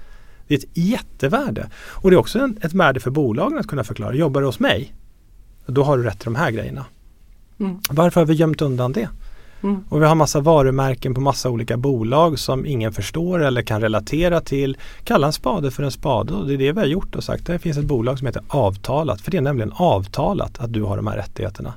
[0.49, 1.71] Det är ett jättevärde.
[1.75, 4.15] Och det är också en, ett värde för bolagen att kunna förklara.
[4.15, 4.95] Jobbar du hos mig?
[5.67, 6.85] Då har du rätt till de här grejerna.
[7.61, 7.79] Mm.
[7.91, 9.09] Varför har vi gömt undan det?
[9.63, 9.85] Mm.
[9.89, 14.41] Och vi har massa varumärken på massa olika bolag som ingen förstår eller kan relatera
[14.41, 14.77] till.
[15.05, 17.47] Kalla en spade för en spade och det är det vi har gjort och sagt.
[17.47, 19.21] Det finns ett bolag som heter Avtalat.
[19.21, 21.75] För det är nämligen avtalat att du har de här rättigheterna.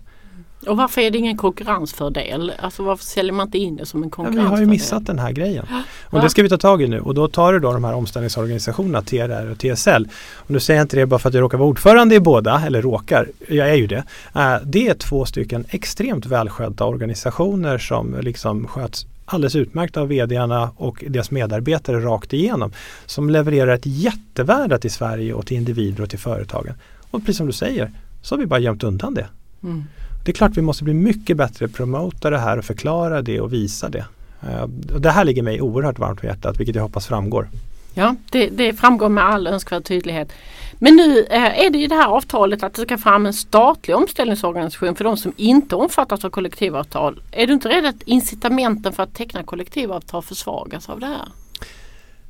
[0.68, 2.52] Och varför är det ingen konkurrensfördel?
[2.60, 4.46] Alltså varför säljer man inte in det som en konkurrensfördel?
[4.46, 5.66] Ja, vi har ju missat den här grejen.
[6.04, 6.22] Och ja.
[6.22, 9.02] det ska vi ta tag i nu och då tar du då de här omställningsorganisationerna
[9.02, 10.08] TRR och TSL.
[10.36, 12.62] Och nu säger jag inte det bara för att jag råkar vara ordförande i båda,
[12.66, 14.04] eller råkar, jag är ju det.
[14.36, 20.72] Uh, det är två stycken extremt välskötta organisationer som liksom sköts alldeles utmärkt av vdarna
[20.76, 22.72] och deras medarbetare rakt igenom.
[23.06, 26.74] Som levererar ett jättevärde till Sverige och till individer och till företagen.
[27.12, 29.28] Och precis som du säger så har vi bara gömt undan det.
[29.64, 29.84] Mm.
[30.26, 33.54] Det är klart vi måste bli mycket bättre promota det här och förklara det och
[33.54, 34.06] visa det.
[34.42, 34.68] Eh,
[35.00, 37.50] det här ligger mig oerhört varmt om hjärtat vilket jag hoppas framgår.
[37.94, 40.32] Ja, det, det framgår med all önskvärd tydlighet.
[40.74, 43.96] Men nu eh, är det ju det här avtalet att det ska fram en statlig
[43.96, 47.22] omställningsorganisation för de som inte omfattas av kollektivavtal.
[47.32, 51.28] Är du inte rädd att incitamenten för att teckna kollektivavtal försvagas av det här?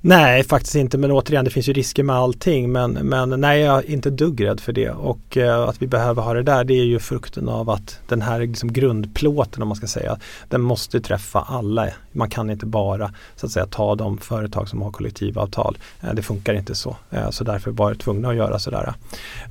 [0.08, 0.98] Nej, faktiskt inte.
[0.98, 2.72] Men återigen, det finns ju risker med allting.
[2.72, 4.90] Men, men nej, jag är inte dugg rädd för det.
[4.90, 8.22] Och eh, att vi behöver ha det där, det är ju frukten av att den
[8.22, 10.18] här liksom grundplåten, om man ska säga,
[10.50, 11.88] den måste träffa alla.
[12.12, 15.78] Man kan inte bara så att säga ta de företag som har kollektivavtal.
[16.02, 16.96] Eh, det funkar inte så.
[17.10, 18.94] Eh, så därför var jag tvungna att göra sådär.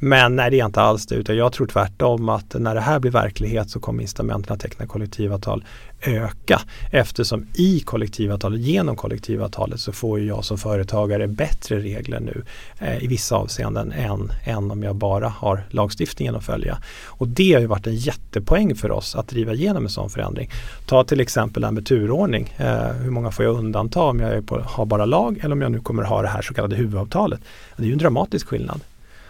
[0.01, 1.15] Men nej, det är inte alls det.
[1.15, 4.87] Utan jag tror tvärtom att när det här blir verklighet så kommer incitamenten att teckna
[4.87, 5.65] kollektivavtal
[6.07, 6.61] öka
[6.93, 12.43] eftersom i kollektivavtalet, genom kollektivavtalet så får jag som företagare bättre regler nu
[12.79, 16.79] eh, i vissa avseenden än, än om jag bara har lagstiftningen att följa.
[17.05, 20.51] Och det har ju varit en jättepoäng för oss att driva igenom en sån förändring.
[20.87, 22.55] Ta till exempel det här med turordning.
[22.57, 25.73] Eh, hur många får jag undanta om jag på, har bara lag eller om jag
[25.73, 27.41] nu kommer ha det här så kallade huvudavtalet.
[27.77, 28.81] Det är ju en dramatisk skillnad.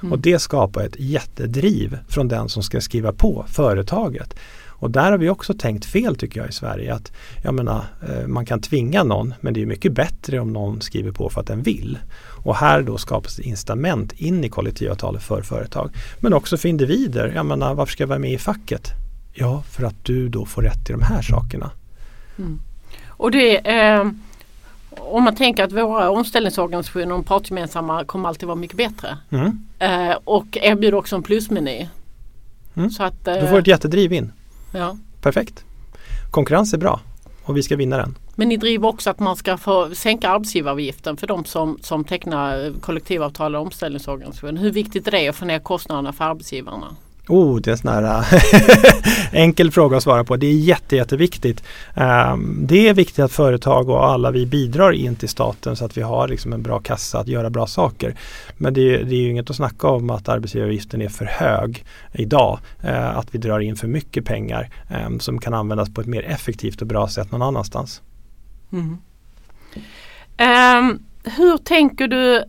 [0.01, 0.13] Mm.
[0.13, 4.35] Och det skapar ett jättedriv från den som ska skriva på företaget.
[4.85, 6.95] Och där har vi också tänkt fel tycker jag i Sverige.
[6.95, 7.13] att
[7.43, 11.13] jag menar, eh, Man kan tvinga någon men det är mycket bättre om någon skriver
[11.13, 11.99] på för att den vill.
[12.45, 15.91] Och här då skapas incitament in i kollektivavtalet för företag.
[16.21, 17.33] Men också för individer.
[17.35, 18.89] Jag menar, varför ska jag vara med i facket?
[19.33, 21.71] Ja, för att du då får rätt i de här sakerna.
[22.39, 22.61] Mm.
[23.09, 24.05] Och det eh,
[24.99, 29.19] om man tänker att våra omställningsorganisationer och partsgemensamma kommer alltid vara mycket bättre.
[29.31, 29.67] Mm.
[29.79, 31.89] Eh, och erbjuder också en plusmeny.
[32.77, 32.91] Mm.
[32.91, 34.33] Så att, eh, Du får ett jättedriv in.
[34.79, 34.97] Ja.
[35.21, 35.65] Perfekt.
[36.31, 37.01] Konkurrens är bra
[37.45, 38.19] och vi ska vinna den.
[38.35, 42.73] Men ni driver också att man ska få sänka arbetsgivaravgiften för de som, som tecknar
[42.81, 44.61] kollektivavtal och omställningsorganisationer.
[44.61, 46.97] Hur viktigt är det att få ner kostnaderna för arbetsgivarna?
[47.29, 48.43] Oh, det är en sån här eh,
[49.41, 50.37] enkel fråga att svara på.
[50.37, 51.65] Det är jätte, jätteviktigt.
[51.95, 55.97] Ehm, det är viktigt att företag och alla vi bidrar in till staten så att
[55.97, 58.15] vi har liksom en bra kassa att göra bra saker.
[58.57, 62.59] Men det, det är ju inget att snacka om att arbetsgivaravgiften är för hög idag.
[62.83, 66.23] Eh, att vi drar in för mycket pengar ehm, som kan användas på ett mer
[66.23, 68.03] effektivt och bra sätt någon annanstans.
[68.73, 68.99] Mm.
[70.39, 72.45] Um, hur tänker du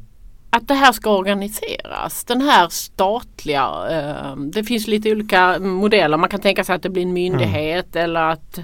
[0.56, 2.24] att det här ska organiseras.
[2.24, 6.18] Den här statliga, eh, det finns lite olika modeller.
[6.18, 8.04] Man kan tänka sig att det blir en myndighet mm.
[8.04, 8.60] eller att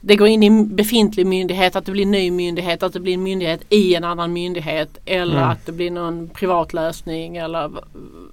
[0.00, 3.00] det går in i en befintlig myndighet, att det blir en ny myndighet, att det
[3.00, 5.48] blir en myndighet i en annan myndighet eller mm.
[5.48, 7.70] att det blir någon privat lösning eller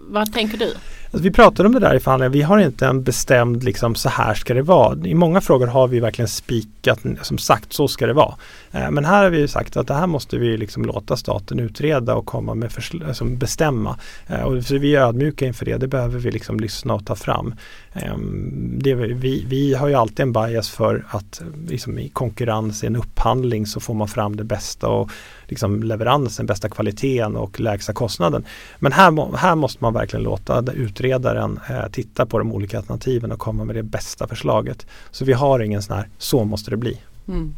[0.09, 0.73] vad tänker du?
[1.15, 2.29] Alltså vi pratade om det där i förhandlingar.
[2.29, 5.07] Vi har inte en bestämd liksom så här ska det vara.
[5.07, 8.35] I många frågor har vi verkligen spikat som sagt så ska det vara.
[8.71, 12.15] Eh, men här har vi sagt att det här måste vi liksom låta staten utreda
[12.15, 12.71] och komma med
[13.07, 13.99] alltså bestämma.
[14.27, 15.77] Eh, och så vi är ödmjuka inför det.
[15.77, 17.55] Det behöver vi liksom lyssna och ta fram.
[17.93, 22.87] Ehm, det, vi, vi har ju alltid en bias för att liksom i konkurrens i
[22.87, 25.11] en upphandling så får man fram det bästa och
[25.47, 28.45] liksom leveransen, bästa kvaliteten och lägsta kostnaden.
[28.79, 33.39] Men här, här måste man verkligen låta utredaren eh, titta på de olika alternativen och
[33.39, 34.87] komma med det bästa förslaget.
[35.11, 37.01] Så vi har ingen sån här, så måste det bli.
[37.27, 37.55] Mm.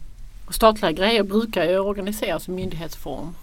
[0.48, 3.36] Och statliga grejer brukar ju organiseras i myndighetsform.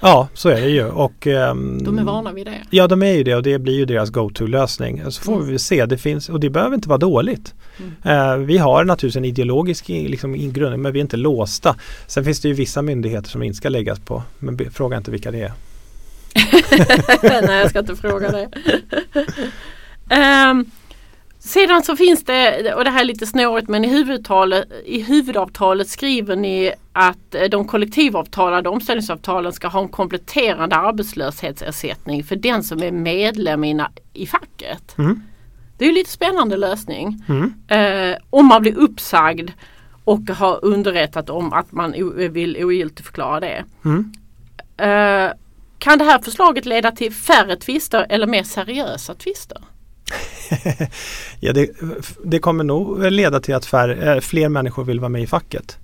[0.00, 0.84] Ja, så är det ju.
[0.84, 2.62] Och, um, de är vana vid det.
[2.70, 5.02] Ja, de är ju det och det blir ju deras go-to-lösning.
[5.10, 5.46] Så får mm.
[5.46, 7.54] vi se, det finns, och det behöver inte vara dåligt.
[7.78, 8.30] Mm.
[8.40, 11.76] Uh, vi har naturligtvis en ideologisk liksom, grund, men vi är inte låsta.
[12.06, 15.10] Sen finns det ju vissa myndigheter som inte ska läggas på, men be, fråga inte
[15.10, 15.52] vilka det är.
[17.46, 18.48] Nej, jag ska inte fråga det.
[20.50, 20.70] um,
[21.44, 25.88] Sedan så finns det, och det här är lite snårigt, men i huvudavtalet, i huvudavtalet
[25.88, 32.82] skriver ni att eh, de kollektivavtalade omställningsavtalen ska ha en kompletterande arbetslöshetsersättning för den som
[32.82, 34.98] är medlem i, i facket.
[34.98, 35.22] Mm.
[35.78, 37.24] Det är ju lite spännande lösning.
[37.28, 37.54] Mm.
[37.68, 39.50] Eh, om man blir uppsagd
[40.04, 41.94] och har underrättat om att man
[42.32, 43.64] vill ogiltigförklara det.
[43.84, 44.12] Mm.
[44.76, 45.32] Eh,
[45.78, 49.58] kan det här förslaget leda till färre tvister eller mer seriösa tvister?
[51.40, 51.70] ja, det,
[52.24, 55.78] det, kommer nog leda till att fär, eh, fler människor vill vara med i facket.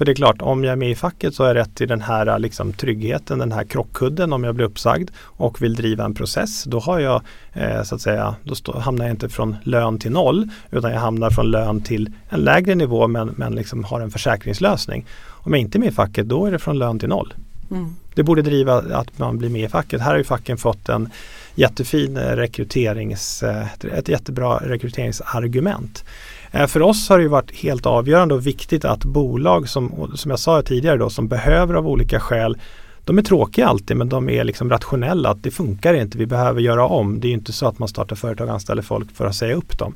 [0.00, 1.88] För det är klart, om jag är med i facket så har jag rätt till
[1.88, 6.14] den här liksom, tryggheten, den här krockkudden om jag blir uppsagd och vill driva en
[6.14, 6.64] process.
[6.64, 10.10] Då har jag eh, så att säga, då stå, hamnar jag inte från lön till
[10.10, 14.10] noll utan jag hamnar från lön till en lägre nivå men, men liksom har en
[14.10, 15.06] försäkringslösning.
[15.26, 17.34] Om jag inte är med i facket då är det från lön till noll.
[17.70, 17.96] Mm.
[18.14, 20.00] Det borde driva att man blir med i facket.
[20.00, 21.10] Här har ju facken fått en
[21.54, 26.04] jättefin eh, rekryterings, eh, ett jättebra rekryteringsargument.
[26.50, 30.40] Eh, för oss har det varit helt avgörande och viktigt att bolag som, som jag
[30.40, 32.58] sa tidigare då, som behöver av olika skäl
[33.04, 35.30] de är tråkiga alltid men de är liksom rationella.
[35.30, 37.20] Att det funkar inte, vi behöver göra om.
[37.20, 39.78] Det är inte så att man startar företag och anställer folk för att säga upp
[39.78, 39.94] dem.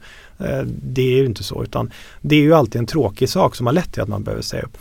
[0.67, 1.91] Det är ju inte så utan
[2.21, 4.63] det är ju alltid en tråkig sak som har lett till att man behöver säga
[4.63, 4.77] upp.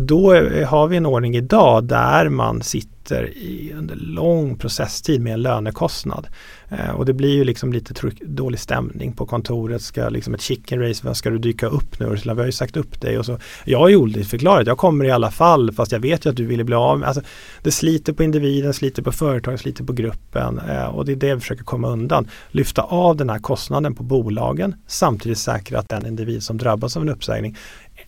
[0.00, 0.34] Då
[0.66, 6.26] har vi en ordning idag där man sitter i under lång processtid med en lönekostnad.
[6.68, 9.82] Eh, och det blir ju liksom lite dålig stämning på kontoret.
[9.82, 12.06] Ska liksom ett chicken race, vad ska du dyka upp nu?
[12.06, 13.18] Ursula, vi har ju sagt upp dig.
[13.18, 16.30] Och så, jag har ju ogiltigförklarat, jag kommer i alla fall fast jag vet ju
[16.30, 17.08] att du ville bli av med.
[17.08, 17.22] Alltså,
[17.62, 21.34] det sliter på individen, sliter på företaget, sliter på gruppen eh, och det är det
[21.34, 22.28] vi försöker komma undan.
[22.50, 27.02] Lyfta av den här kostnaden på bolagen samtidigt säkra att den individ som drabbas av
[27.02, 27.56] en uppsägning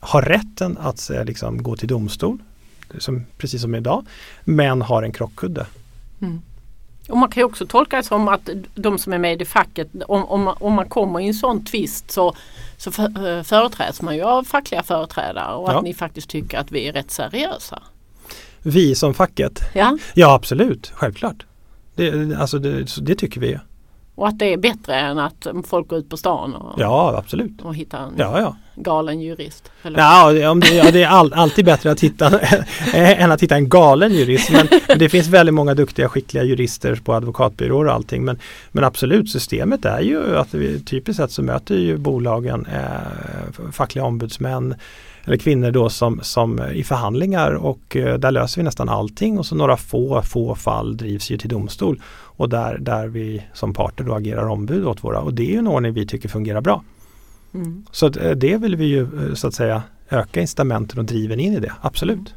[0.05, 2.39] har rätten att liksom, gå till domstol,
[2.99, 4.07] som, precis som idag,
[4.45, 5.67] men har en krockkudde.
[6.23, 6.43] Mm.
[7.09, 9.89] Och man kan ju också tolka det som att de som är med i facket,
[10.09, 12.35] om, om, man, om man kommer i en sån tvist så,
[12.77, 15.79] så för, eh, företräds man ju av fackliga företrädare och ja.
[15.79, 17.83] att ni faktiskt tycker att vi är rätt seriösa.
[18.63, 19.61] Vi som facket?
[19.75, 21.47] Ja, ja absolut, självklart.
[21.95, 23.59] Det, alltså det, det tycker vi.
[24.17, 27.63] Och att det är bättre än att folk går ut på stan och, ja, absolut.
[27.63, 28.57] och hittar en ja, ja.
[28.75, 29.71] galen jurist.
[29.83, 29.99] Eller?
[29.99, 30.39] Ja, det,
[30.75, 32.41] ja, det är all, alltid bättre att hitta
[32.93, 34.51] än att hitta en galen jurist.
[34.53, 38.25] Men, men, det finns väldigt många duktiga skickliga jurister på advokatbyråer och allting.
[38.25, 38.39] Men,
[38.73, 44.05] men absolut, systemet är ju att vi, typiskt sett så möter ju bolagen eh, fackliga
[44.05, 44.75] ombudsmän
[45.25, 49.47] eller kvinnor då som, som i förhandlingar och eh, där löser vi nästan allting och
[49.47, 52.01] så några få, få fall drivs ju till domstol
[52.37, 55.69] och där, där vi som parter då agerar ombud åt våra och det är en
[55.69, 56.85] ordning vi tycker fungerar bra.
[57.55, 57.87] Mm.
[57.91, 61.53] Så eh, det vill vi ju eh, så att säga öka incitamenten och driven in
[61.53, 62.35] i det, absolut.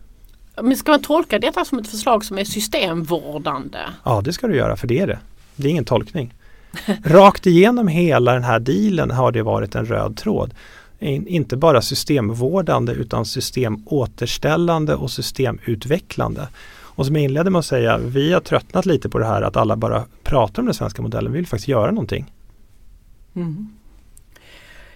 [0.61, 3.79] Men ska man tolka detta som ett förslag som är systemvårdande?
[4.03, 5.19] Ja det ska du göra för det är det.
[5.55, 6.33] Det är ingen tolkning.
[7.03, 10.53] Rakt igenom hela den här dealen har det varit en röd tråd.
[10.99, 16.47] inte bara systemvårdande utan systemåterställande och systemutvecklande.
[16.97, 19.57] Och som jag inledde med att säga, vi har tröttnat lite på det här att
[19.57, 21.31] alla bara pratar om den svenska modellen.
[21.31, 22.33] Vi vill faktiskt göra någonting.
[23.35, 23.67] Mm.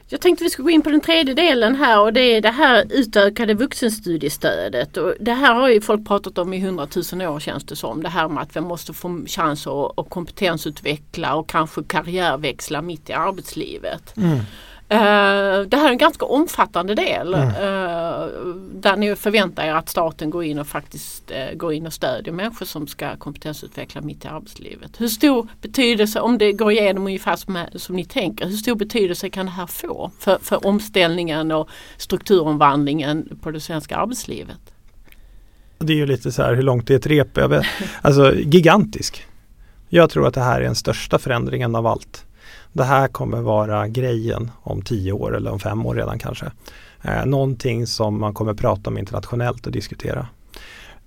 [0.08, 2.50] Jag tänkte vi skulle gå in på den tredje delen här och det är det
[2.50, 4.98] här utökade vuxenstudiestödet.
[4.98, 8.04] Och det här har ju folk pratat om i hundratusen år känns det som.
[8.04, 13.10] Det här med att vi måste få chans att, att kompetensutveckla och kanske karriärväxla mitt
[13.10, 14.18] i arbetslivet.
[14.18, 14.40] Mm.
[14.92, 14.98] Uh,
[15.68, 17.48] det här är en ganska omfattande del mm.
[17.48, 18.30] uh,
[18.74, 22.34] där ni förväntar er att staten går in och faktiskt uh, går in och stödjer
[22.34, 25.02] människor som ska kompetensutveckla mitt i arbetslivet.
[25.02, 29.30] Hur stor betydelse, om det går igenom ungefär som, som ni tänker, hur stor betydelse
[29.30, 34.60] kan det här få för, för omställningen och strukturomvandlingen på det svenska arbetslivet?
[35.78, 37.38] Det är ju lite så här hur långt det är ett rep.
[38.02, 39.26] Alltså gigantisk.
[39.90, 42.26] Jag tror att det här är den största förändringen av allt
[42.74, 46.52] det här kommer vara grejen om tio år eller om fem år redan kanske.
[47.02, 50.28] Eh, någonting som man kommer prata om internationellt och diskutera.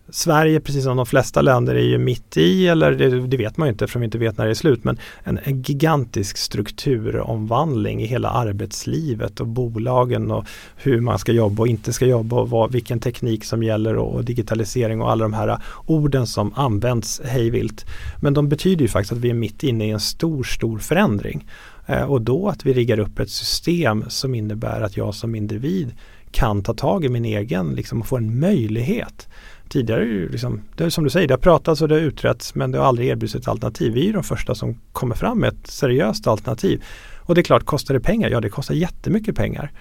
[0.09, 3.69] Sverige, precis som de flesta länder, är ju mitt i, eller det, det, vet man
[3.69, 8.03] ju inte eftersom vi inte vet när det är slut, men en, en, gigantisk strukturomvandling
[8.03, 10.45] i hela arbetslivet och bolagen och
[10.77, 14.15] hur man ska jobba och inte ska jobba och vad, vilken teknik som gäller och,
[14.15, 17.87] och digitalisering och alla de här orden som används hejvilt.
[18.21, 21.47] Men de betyder ju faktiskt att vi är mitt inne i en stor, stor förändring.
[21.87, 25.93] Eh, och då att vi riggar upp ett system som innebär att jag som individ
[26.35, 29.29] kan ta tag i min egen liksom, och få en möjlighet
[29.69, 32.71] tidigare, liksom, det är som du säger, det har pratats och det har utretts men
[32.71, 33.93] det har aldrig erbjudits ett alternativ.
[33.93, 36.85] Vi är de första som kommer fram med ett seriöst alternativ.
[37.21, 38.31] Och det är klart, kostar det pengar?
[38.31, 39.73] Ja, det kostar jättemycket pengar.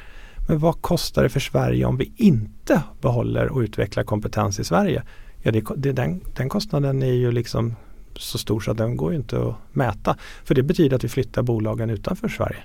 [0.48, 5.04] Men vad kostar det för Sverige om vi inte behåller och utvecklar kompetens i Sverige?
[5.42, 7.76] Ja, det, det, den, den kostnaden är ju liksom
[8.16, 10.18] så stor så att den går inte att mäta.
[10.44, 12.64] För det betyder att vi flyttar bolagen utanför Sverige.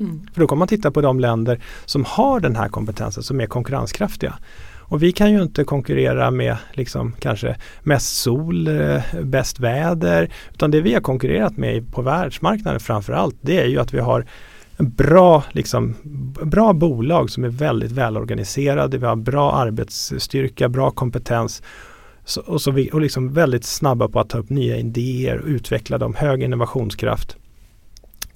[0.00, 0.20] Mm.
[0.32, 3.46] För då kommer man titta på de länder som har den här kompetensen, som är
[3.46, 4.34] konkurrenskraftiga.
[4.90, 10.30] Och vi kan ju inte konkurrera med liksom kanske mest sol, eh, bäst väder.
[10.52, 14.26] Utan det vi har konkurrerat med på världsmarknaden framförallt det är ju att vi har
[14.78, 15.94] bra, liksom,
[16.42, 18.98] bra bolag som är väldigt välorganiserade.
[18.98, 21.62] Vi har bra arbetsstyrka, bra kompetens
[22.24, 25.46] så, och, så vi, och liksom väldigt snabba på att ta upp nya idéer och
[25.46, 27.36] utveckla dem, hög innovationskraft.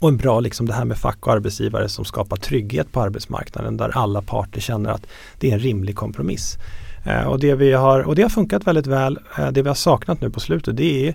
[0.05, 3.77] Och en bra, liksom det här med fack och arbetsgivare som skapar trygghet på arbetsmarknaden
[3.77, 5.07] där alla parter känner att
[5.39, 6.59] det är en rimlig kompromiss.
[7.07, 9.19] Eh, och, det vi har, och det har funkat väldigt väl.
[9.39, 11.15] Eh, det vi har saknat nu på slutet det är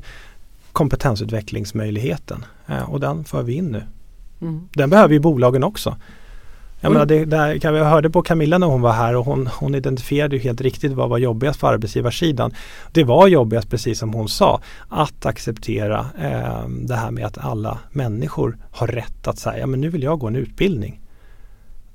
[0.72, 3.84] kompetensutvecklingsmöjligheten eh, och den för vi in nu.
[4.42, 4.68] Mm.
[4.74, 5.96] Den behöver ju bolagen också.
[6.82, 9.76] Jag menar, det, där, jag hörde på Camilla när hon var här och hon, hon
[9.76, 12.54] identifierade ju helt riktigt vad var jobbigast för arbetsgivarsidan.
[12.92, 17.80] Det var jobbigast, precis som hon sa, att acceptera eh, det här med att alla
[17.92, 21.00] människor har rätt att säga, ja men nu vill jag gå en utbildning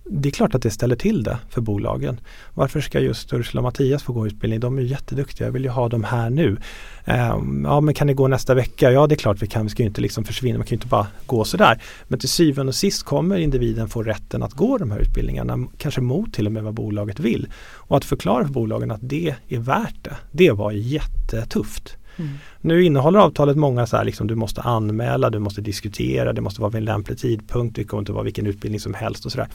[0.07, 2.20] det är klart att det ställer till det för bolagen.
[2.55, 4.61] Varför ska just Ursula och Mattias få gå utbildning?
[4.61, 6.57] De är jätteduktiga, jag vill ju ha dem här nu.
[7.05, 8.92] Um, ja men kan ni gå nästa vecka?
[8.92, 10.76] Ja det är klart vi kan, vi ska ju inte liksom försvinna, man kan ju
[10.76, 11.82] inte bara gå sådär.
[12.09, 16.00] Men till syvende och sist kommer individen få rätten att gå de här utbildningarna, kanske
[16.00, 17.48] mot till och med vad bolaget vill.
[17.74, 21.96] Och att förklara för bolagen att det är värt det, det var jättetufft.
[22.16, 22.30] Mm.
[22.61, 26.61] Nu innehåller avtalet många så här, liksom, du måste anmäla, du måste diskutera, det måste
[26.61, 29.48] vara vid en lämplig tidpunkt, det kommer inte vara vilken utbildning som helst och sådär.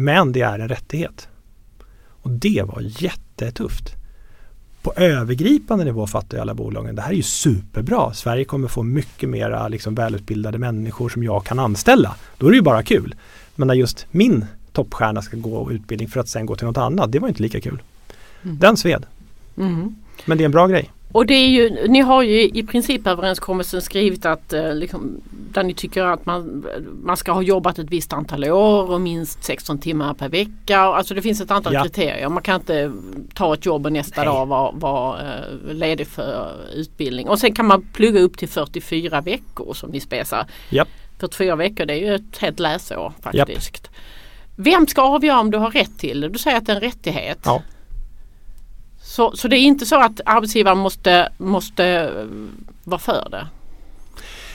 [0.00, 1.28] Men det är en rättighet.
[2.08, 3.94] Och det var jättetufft.
[4.82, 8.12] På övergripande nivå fattar ju alla bolagen det här är ju superbra.
[8.12, 12.16] Sverige kommer få mycket mera liksom, välutbildade människor som jag kan anställa.
[12.38, 13.14] Då är det ju bara kul.
[13.54, 17.12] Men när just min toppstjärna ska gå utbildning för att sen gå till något annat,
[17.12, 17.82] det var inte lika kul.
[18.42, 18.58] Mm.
[18.58, 19.06] Den sved.
[19.56, 19.94] Mm.
[20.24, 20.90] Men det är en bra grej.
[21.12, 25.74] Och det är ju, ni har ju i principöverenskommelsen skrivit att eh, liksom, där ni
[25.74, 26.66] tycker att man,
[27.02, 30.78] man ska ha jobbat ett visst antal år och minst 16 timmar per vecka.
[30.78, 31.82] Alltså det finns ett antal ja.
[31.82, 32.28] kriterier.
[32.28, 32.92] Man kan inte
[33.34, 34.32] ta ett jobb och nästa Nej.
[34.32, 37.28] dag vara var, eh, ledig för utbildning.
[37.28, 40.46] Och sen kan man plugga upp till 44 veckor som ni spesar.
[40.70, 40.84] Ja.
[41.18, 43.80] 44 veckor det är ju ett helt läsår faktiskt.
[43.84, 43.90] Ja.
[44.56, 46.28] Vem ska avgöra om du har rätt till det?
[46.28, 47.38] Du säger att det är en rättighet.
[47.44, 47.62] Ja.
[49.08, 52.26] Så, så det är inte så att arbetsgivaren måste, måste eh,
[52.84, 53.46] vara för det?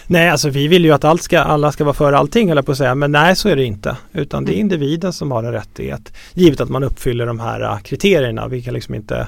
[0.08, 2.72] Nej, alltså vi vill ju att allt ska, alla ska vara för allting eller på
[2.72, 3.97] att säga, men nej så är det inte.
[4.12, 4.62] Utan det är mm.
[4.62, 6.14] individen som har en rättighet.
[6.34, 8.47] Givet att man uppfyller de här uh, kriterierna.
[8.47, 9.28] Vi kan liksom inte,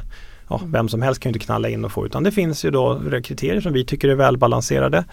[0.50, 0.72] ja, mm.
[0.72, 3.02] vem som helst kan ju inte knalla in och få utan det finns ju då
[3.24, 5.06] kriterier som vi tycker är välbalanserade.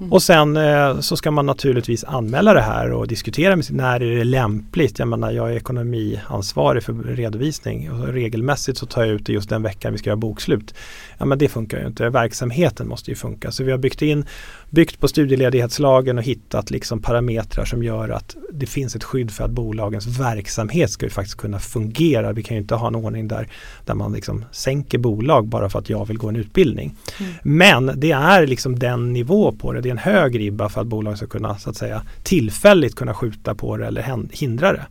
[0.00, 0.12] Mm.
[0.12, 4.16] Och sen eh, så ska man naturligtvis anmäla det här och diskutera med när är
[4.16, 4.98] det lämpligt.
[4.98, 9.48] Jag menar jag är ekonomiansvarig för redovisning och regelmässigt så tar jag ut det just
[9.48, 10.74] den veckan vi ska göra bokslut.
[11.18, 12.10] Ja men det funkar ju inte.
[12.10, 13.50] Verksamheten måste ju funka.
[13.50, 14.24] Så vi har byggt in
[14.70, 19.44] byggt på studieledighetslagen och hittat liksom parametrar som gör att det finns ett skydd för
[19.44, 22.32] att bolagens verksamhet ska ju faktiskt kunna fungera.
[22.32, 23.48] Vi kan ju inte ha en ordning där,
[23.84, 26.94] där man liksom sänker bolag bara för att jag vill gå en utbildning.
[27.20, 27.32] Mm.
[27.42, 29.80] Men det är liksom den nivå på det.
[29.80, 33.14] Det är en hög ribba för att bolag ska kunna så att säga tillfälligt kunna
[33.14, 34.86] skjuta på det eller hindra det.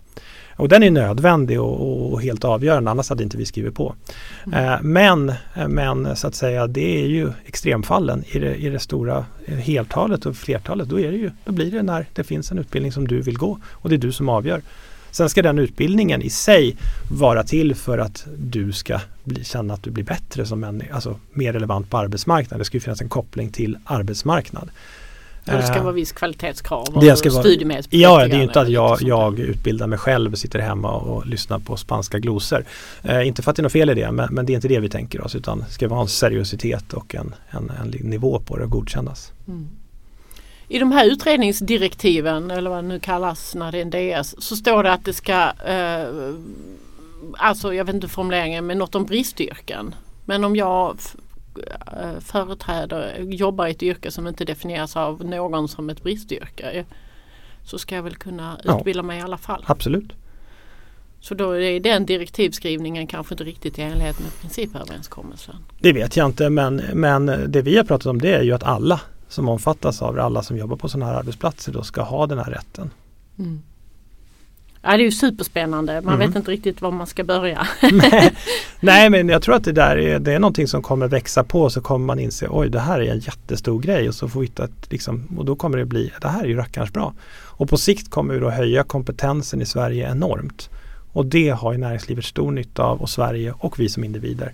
[0.56, 3.96] Och den är nödvändig och, och, helt avgörande, annars hade inte vi skrivit på.
[4.46, 4.74] Mm.
[4.74, 5.34] Eh, men,
[5.68, 10.36] men så att säga, det är ju extremfallen i det, i det stora heltalet och
[10.36, 10.90] flertalet.
[10.90, 13.38] Då, är det ju, då blir det när det finns en utbildning som du vill
[13.38, 14.62] gå och det är du som avgör.
[15.12, 16.78] Sen ska den utbildningen i sig
[17.12, 21.20] vara till för att du ska bli, känna att du blir bättre som människa, alltså
[21.34, 22.60] mer relevant på arbetsmarknaden.
[22.60, 24.70] Det ska finnas en koppling till arbetsmarknad.
[25.48, 27.44] Och det ska vara viss kvalitetskrav och det ska vara,
[27.90, 31.60] Ja, det är inte att jag, jag utbildar mig själv och sitter hemma och lyssnar
[31.60, 32.66] på spanska glosor.
[33.04, 34.68] Eh, inte för att det är något fel i det, men, men, det är inte
[34.68, 38.40] det vi tänker oss utan det ska vara en seriositet och en, en, en nivå
[38.40, 39.32] på det och godkännas.
[39.48, 39.68] Mm.
[40.68, 44.56] I de här utredningsdirektiven eller vad det nu kallas när det är en DS så
[44.56, 46.08] står det att det ska, eh,
[47.38, 49.96] alltså jag vet inte formuleringen, men något om bristyrken.
[50.26, 51.23] Men om jag Eh,
[52.20, 56.86] företräder, jobbar i ett yrke som inte definieras av någon som ett bristyrke
[57.64, 59.66] så ska jag väl kunna utbilda ja, mig i alla fall.
[59.68, 60.14] Absolut.
[61.20, 65.56] Så då är den direktivskrivningen kanske inte riktigt i enlighet med principöverenskommelsen.
[65.80, 68.64] Det vet jag inte men, men det vi har pratat om det är ju att
[68.64, 72.28] alla som omfattas av det, alla som jobbar på sådana här arbetsplatser då ska ha
[72.28, 72.92] den här rätten.
[73.40, 73.62] Mm.
[74.86, 76.02] Ja, det är ju superspännande.
[76.02, 76.28] Man mm.
[76.28, 77.68] vet inte riktigt var man ska börja.
[78.80, 81.70] Nej, men jag tror att det där är, det är någonting som kommer växa på
[81.70, 84.46] så kommer man inse oj det här är en jättestor grej och så får vi
[84.46, 87.14] hitta ett, liksom, och då kommer det bli det här är ju rackarns bra.
[87.46, 90.70] Och på sikt kommer vi då höja kompetensen i Sverige enormt.
[91.14, 94.54] Och det har ju näringslivet stor nytta av och Sverige och vi som individer.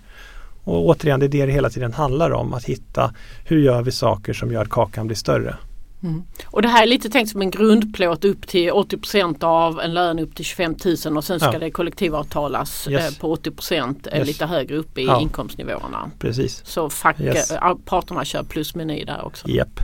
[0.64, 2.54] Och återigen, det är det det hela tiden handlar om.
[2.54, 3.14] Att hitta
[3.46, 5.56] hur gör vi saker som gör att kakan blir större.
[6.04, 6.24] Mm.
[6.46, 10.20] Och det här är lite tänkt som en grundplåt upp till 80% av en lön
[10.20, 10.76] upp till 25
[11.06, 11.60] 000 och sen ska ja.
[11.60, 13.16] det kollektivavtalas yes.
[13.16, 14.28] eh, på 80 eh, yes.
[14.28, 15.22] lite högre upp i ja.
[15.22, 16.12] inkomstnivåerna.
[16.20, 16.66] Precis.
[16.66, 17.52] Så fack, yes.
[17.52, 19.50] Eh, parterna kör plusmeny där också.
[19.50, 19.80] Yep.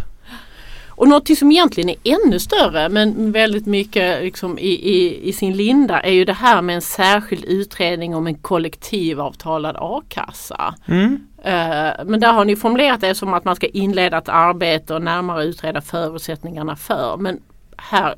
[0.95, 5.57] Och något som egentligen är ännu större men väldigt mycket liksom i, i, i, sin
[5.57, 10.75] linda är ju det här med en särskild utredning om en kollektivavtalad a-kassa.
[10.85, 11.13] Mm.
[11.37, 15.01] Uh, men där har ni formulerat det som att man ska inleda ett arbete och
[15.01, 17.17] närmare utreda förutsättningarna för.
[17.17, 17.39] Men
[17.77, 18.15] här,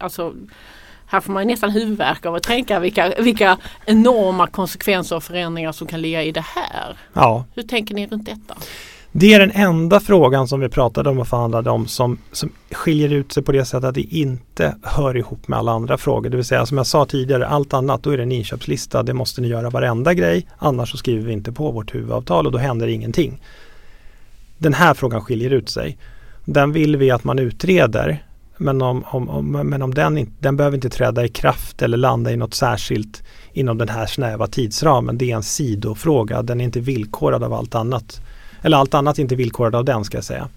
[0.00, 0.34] alltså,
[1.06, 5.86] här får man nästan huvudvärk av att tänka vilka, vilka enorma konsekvenser och förändringar som
[5.86, 6.96] kan ligga i det här.
[7.12, 7.44] Ja.
[7.54, 8.54] Hur tänker ni runt detta?
[9.16, 13.12] Det är den enda frågan som vi pratade om och förhandlade om som, som skiljer
[13.12, 16.30] ut sig på det sättet att det inte hör ihop med alla andra frågor.
[16.30, 19.02] Det vill säga som jag sa tidigare, allt annat då är det en inköpslista.
[19.02, 20.46] Det måste ni göra varenda grej.
[20.58, 23.40] Annars så skriver vi inte på vårt huvudavtal och då händer ingenting.
[24.58, 25.98] Den här frågan skiljer ut sig.
[26.44, 28.24] Den vill vi att man utreder.
[28.56, 32.32] Men om, om, om men om den, den behöver inte träda i kraft eller landa
[32.32, 35.18] i något särskilt inom den här snäva tidsramen.
[35.18, 36.42] Det är en sidofråga.
[36.42, 38.20] Den är inte villkorad av allt annat
[38.64, 40.48] eller allt annat är inte villkorat av den ska jag säga.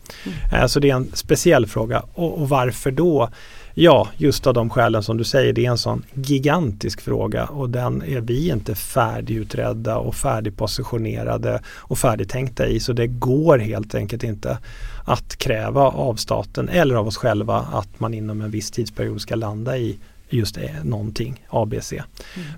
[0.52, 0.70] Mm.
[0.70, 2.04] Så det är en speciell fråga.
[2.14, 3.30] Och, och, varför då?
[3.74, 5.54] Ja, just av de skälen som du säger.
[5.54, 11.98] Det är en sån gigantisk fråga och den är vi inte färdigutredda och färdigpositionerade och
[11.98, 12.80] färdigtänkta i.
[12.80, 14.58] Så det går helt enkelt inte
[15.06, 19.36] att kräva av staten eller av oss själva att man inom en viss tidsperiod ska
[19.36, 19.98] landa i
[20.30, 21.94] just det, någonting, ABC.
[21.94, 22.04] Mm.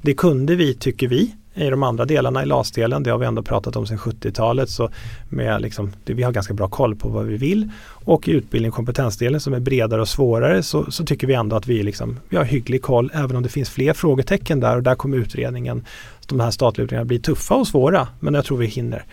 [0.01, 3.43] Det kunde vi, tycker vi, i de andra delarna i LAS-delen, det har vi ändå
[3.43, 4.89] pratat om sedan 70-talet, så
[5.29, 7.71] med liksom, det, vi har ganska bra koll på vad vi vill.
[8.05, 11.55] Och i utbildning och kompetensdelen som är bredare och svårare så, så tycker vi ändå
[11.55, 14.83] att vi, liksom, vi har hygglig koll, även om det finns fler frågetecken där och
[14.83, 15.85] där kommer utredningen,
[16.27, 19.05] de här statliga utredningarna bli tuffa och svåra, men jag tror vi hinner.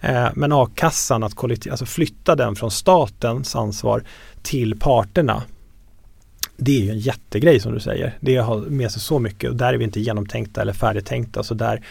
[0.00, 4.02] Eh, men a-kassan, att kollektiv, alltså flytta den från statens ansvar
[4.42, 5.42] till parterna
[6.56, 8.18] det är ju en jättegrej som du säger.
[8.20, 11.42] Det har med sig så mycket och där är vi inte genomtänkta eller färdigtänkta.
[11.42, 11.82] Så där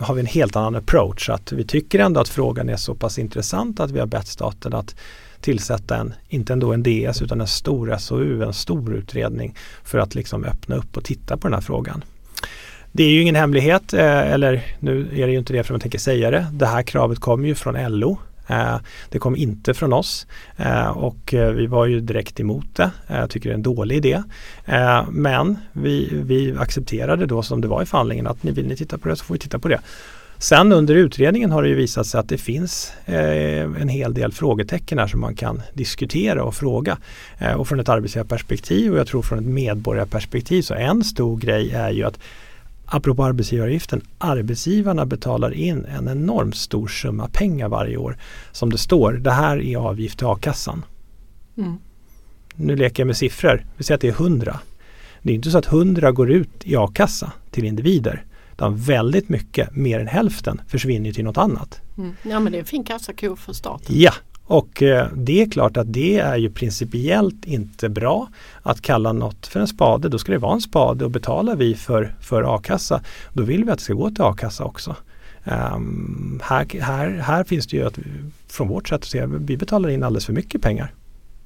[0.00, 1.28] har vi en helt annan approach.
[1.28, 4.74] Att vi tycker ändå att frågan är så pass intressant att vi har bett staten
[4.74, 4.94] att
[5.40, 10.14] tillsätta en, inte ändå en DS utan en stor SOU, en stor utredning för att
[10.14, 12.04] liksom öppna upp och titta på den här frågan.
[12.92, 15.74] Det är ju ingen hemlighet, eh, eller nu är det ju inte det för att
[15.74, 16.46] man tänker säga det.
[16.52, 18.76] Det här kravet kommer ju från LO Eh,
[19.08, 20.26] det kom inte från oss
[20.56, 22.90] eh, och eh, vi var ju direkt emot det.
[23.06, 24.22] Jag tycker det är en dålig idé.
[25.10, 28.98] Men vi, vi accepterade då som det var i förhandlingen att ni vill ni titta
[28.98, 29.80] på det så får vi titta på det.
[30.42, 34.32] Sen under utredningen har det ju visat sig att det finns eh, en hel del
[34.32, 36.98] frågetecken här som man kan diskutera och fråga.
[37.38, 41.70] Eh, och från ett arbetsgivarperspektiv och jag tror från ett medborgarperspektiv så en stor grej
[41.70, 42.18] är ju att
[42.94, 48.16] apropå arbetsgivaravgiften, arbetsgivarna betalar in en enormt stor summa pengar varje år.
[48.52, 50.84] Som det står, det här är avgift till a-kassan.
[51.56, 51.76] Mm.
[52.54, 54.60] Nu leker jag med siffror, vi säger att det är 100.
[55.22, 58.24] Det är inte så att 100 går ut i a-kassa till individer.
[58.52, 61.80] Utan väldigt mycket, mer än hälften, försvinner till något annat.
[61.98, 62.16] Mm.
[62.22, 63.94] Ja men det är en fin kassako för staten.
[63.98, 64.12] Ja,
[64.52, 68.28] och eh, det är klart att det är ju principiellt inte bra
[68.62, 70.08] att kalla något för en spade.
[70.08, 73.00] Då ska det vara en spade och betalar vi för, för a-kassa
[73.32, 74.96] då vill vi att det ska gå till a-kassa också.
[75.44, 77.98] Um, här, här, här finns det ju att
[78.48, 80.92] från vårt sätt att se, vi betalar in alldeles för mycket pengar.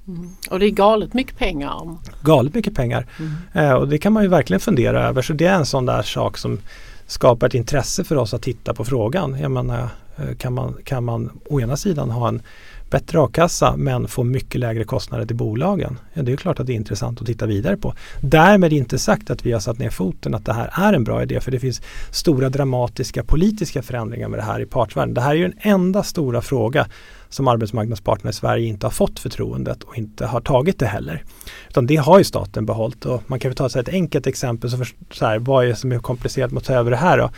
[0.09, 0.31] Mm.
[0.51, 1.97] Och det är galet mycket pengar.
[2.23, 3.07] Galet mycket pengar.
[3.19, 3.71] Mm.
[3.71, 5.23] Uh, och det kan man ju verkligen fundera över.
[5.23, 6.59] Så det är en sån där sak som
[7.07, 9.39] skapar ett intresse för oss att titta på frågan.
[9.41, 12.43] Jag menar, eh, kan, man, kan man å ena sidan ha en
[12.91, 15.99] bättre a-kassa men få mycket lägre kostnader till bolagen.
[16.13, 17.95] Ja, det är klart att det är intressant att titta vidare på.
[18.21, 21.23] Därmed inte sagt att vi har satt ner foten att det här är en bra
[21.23, 25.15] idé för det finns stora dramatiska politiska förändringar med det här i partsvärlden.
[25.15, 26.87] Det här är ju den enda stora fråga
[27.29, 31.25] som arbetsmarknadsparterna i Sverige inte har fått förtroendet och inte har tagit det heller.
[31.69, 34.71] Utan det har ju staten behållit och man kan ta ett enkelt exempel.
[34.71, 36.97] Så, för, så här, vad är det som är komplicerat med att ta över det
[36.97, 37.31] här då?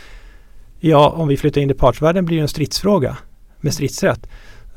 [0.79, 3.17] Ja, om vi flyttar in i partsvärlden blir det en stridsfråga
[3.61, 4.27] med stridsrätt.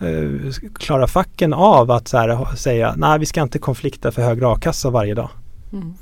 [0.02, 4.48] Eh, klarar facken av att så här, säga nej vi ska inte konflikta för högre
[4.48, 5.28] a-kassa varje dag.
[5.72, 5.94] Mm.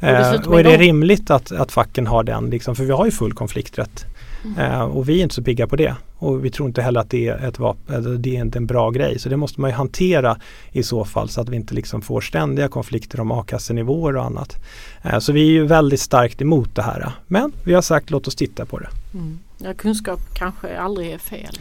[0.00, 2.50] Eh, och är det rimligt att, att facken har den?
[2.50, 4.04] Liksom, för vi har ju full konflikträtt.
[4.44, 4.58] Mm.
[4.58, 5.94] Eh, och vi är inte så pigga på det.
[6.18, 8.90] Och vi tror inte heller att det är, ett vapen, det är inte en bra
[8.90, 9.18] grej.
[9.18, 10.36] Så det måste man ju hantera
[10.72, 14.56] i så fall så att vi inte liksom får ständiga konflikter om a-kassenivåer och annat.
[15.02, 17.12] Eh, så vi är ju väldigt starkt emot det här.
[17.26, 18.88] Men vi har sagt låt oss titta på det.
[19.14, 19.38] Mm.
[19.58, 21.58] Ja, kunskap kanske aldrig är fel.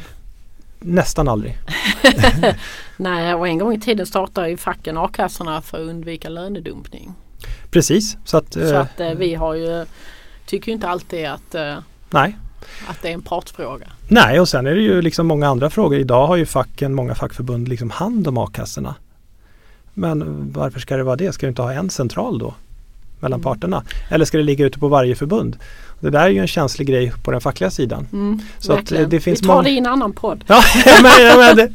[0.84, 1.58] Nästan aldrig.
[2.98, 7.14] Nej, och en gång i tiden startade ju facken a-kassorna för att undvika lönedumpning.
[7.72, 8.18] Precis.
[8.26, 9.86] Så att, så att eh, vi har ju,
[10.46, 11.78] tycker inte alltid att, eh,
[12.10, 12.38] nej.
[12.88, 13.88] att det är en partfråga.
[14.08, 16.00] Nej, och sen är det ju liksom många andra frågor.
[16.00, 18.96] Idag har ju facken, många fackförbund liksom hand om a-kassorna.
[19.94, 21.34] Men varför ska det vara det?
[21.34, 22.54] Ska vi inte ha en central då?
[23.22, 23.44] Mellan mm.
[23.44, 23.84] parterna?
[24.10, 25.58] Eller ska det ligga ute på varje förbund?
[26.00, 28.08] Det där är ju en känslig grej på den fackliga sidan.
[28.14, 30.44] Mm, så att eh, det finns Vi tar det i en annan podd.
[30.48, 30.64] ja,
[31.04, 31.72] men, men det,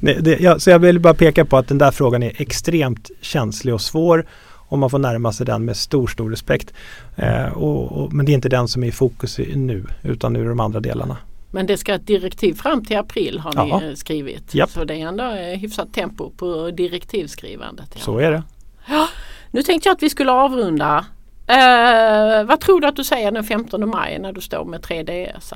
[0.00, 3.10] det, det, ja, så jag vill bara peka på att den där frågan är extremt
[3.20, 4.26] känslig och svår
[4.70, 6.72] och man får närma sig den med stor, stor respekt.
[7.16, 10.44] Eh, och, och, men det är inte den som är i fokus nu utan nu
[10.44, 11.16] är de andra delarna.
[11.50, 13.96] Men det ska ett direktiv fram till april har ni ja.
[13.96, 14.54] skrivit.
[14.54, 14.70] Japp.
[14.70, 17.88] Så det är ändå hyfsat tempo på direktivskrivandet.
[17.94, 18.00] Ja.
[18.00, 18.42] Så är det.
[18.88, 19.08] Ja,
[19.50, 21.06] nu tänkte jag att vi skulle avrunda
[21.50, 25.54] Uh, vad tror du att du säger den 15 maj när du står med 3DS?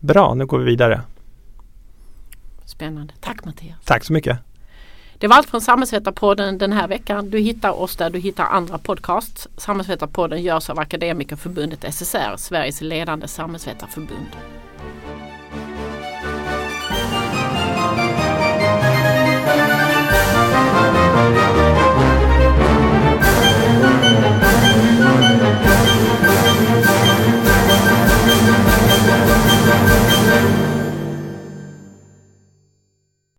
[0.00, 1.00] Bra, nu går vi vidare.
[2.64, 3.14] Spännande.
[3.20, 3.76] Tack Mattias.
[3.84, 4.38] Tack så mycket.
[5.18, 7.30] Det var allt från Samhällsvetarpodden den här veckan.
[7.30, 9.48] Du hittar oss där du hittar andra podcasts.
[9.56, 14.36] Samhällsvetarpodden görs av Akademikerförbundet SSR, Sveriges ledande samhällsvetarförbund.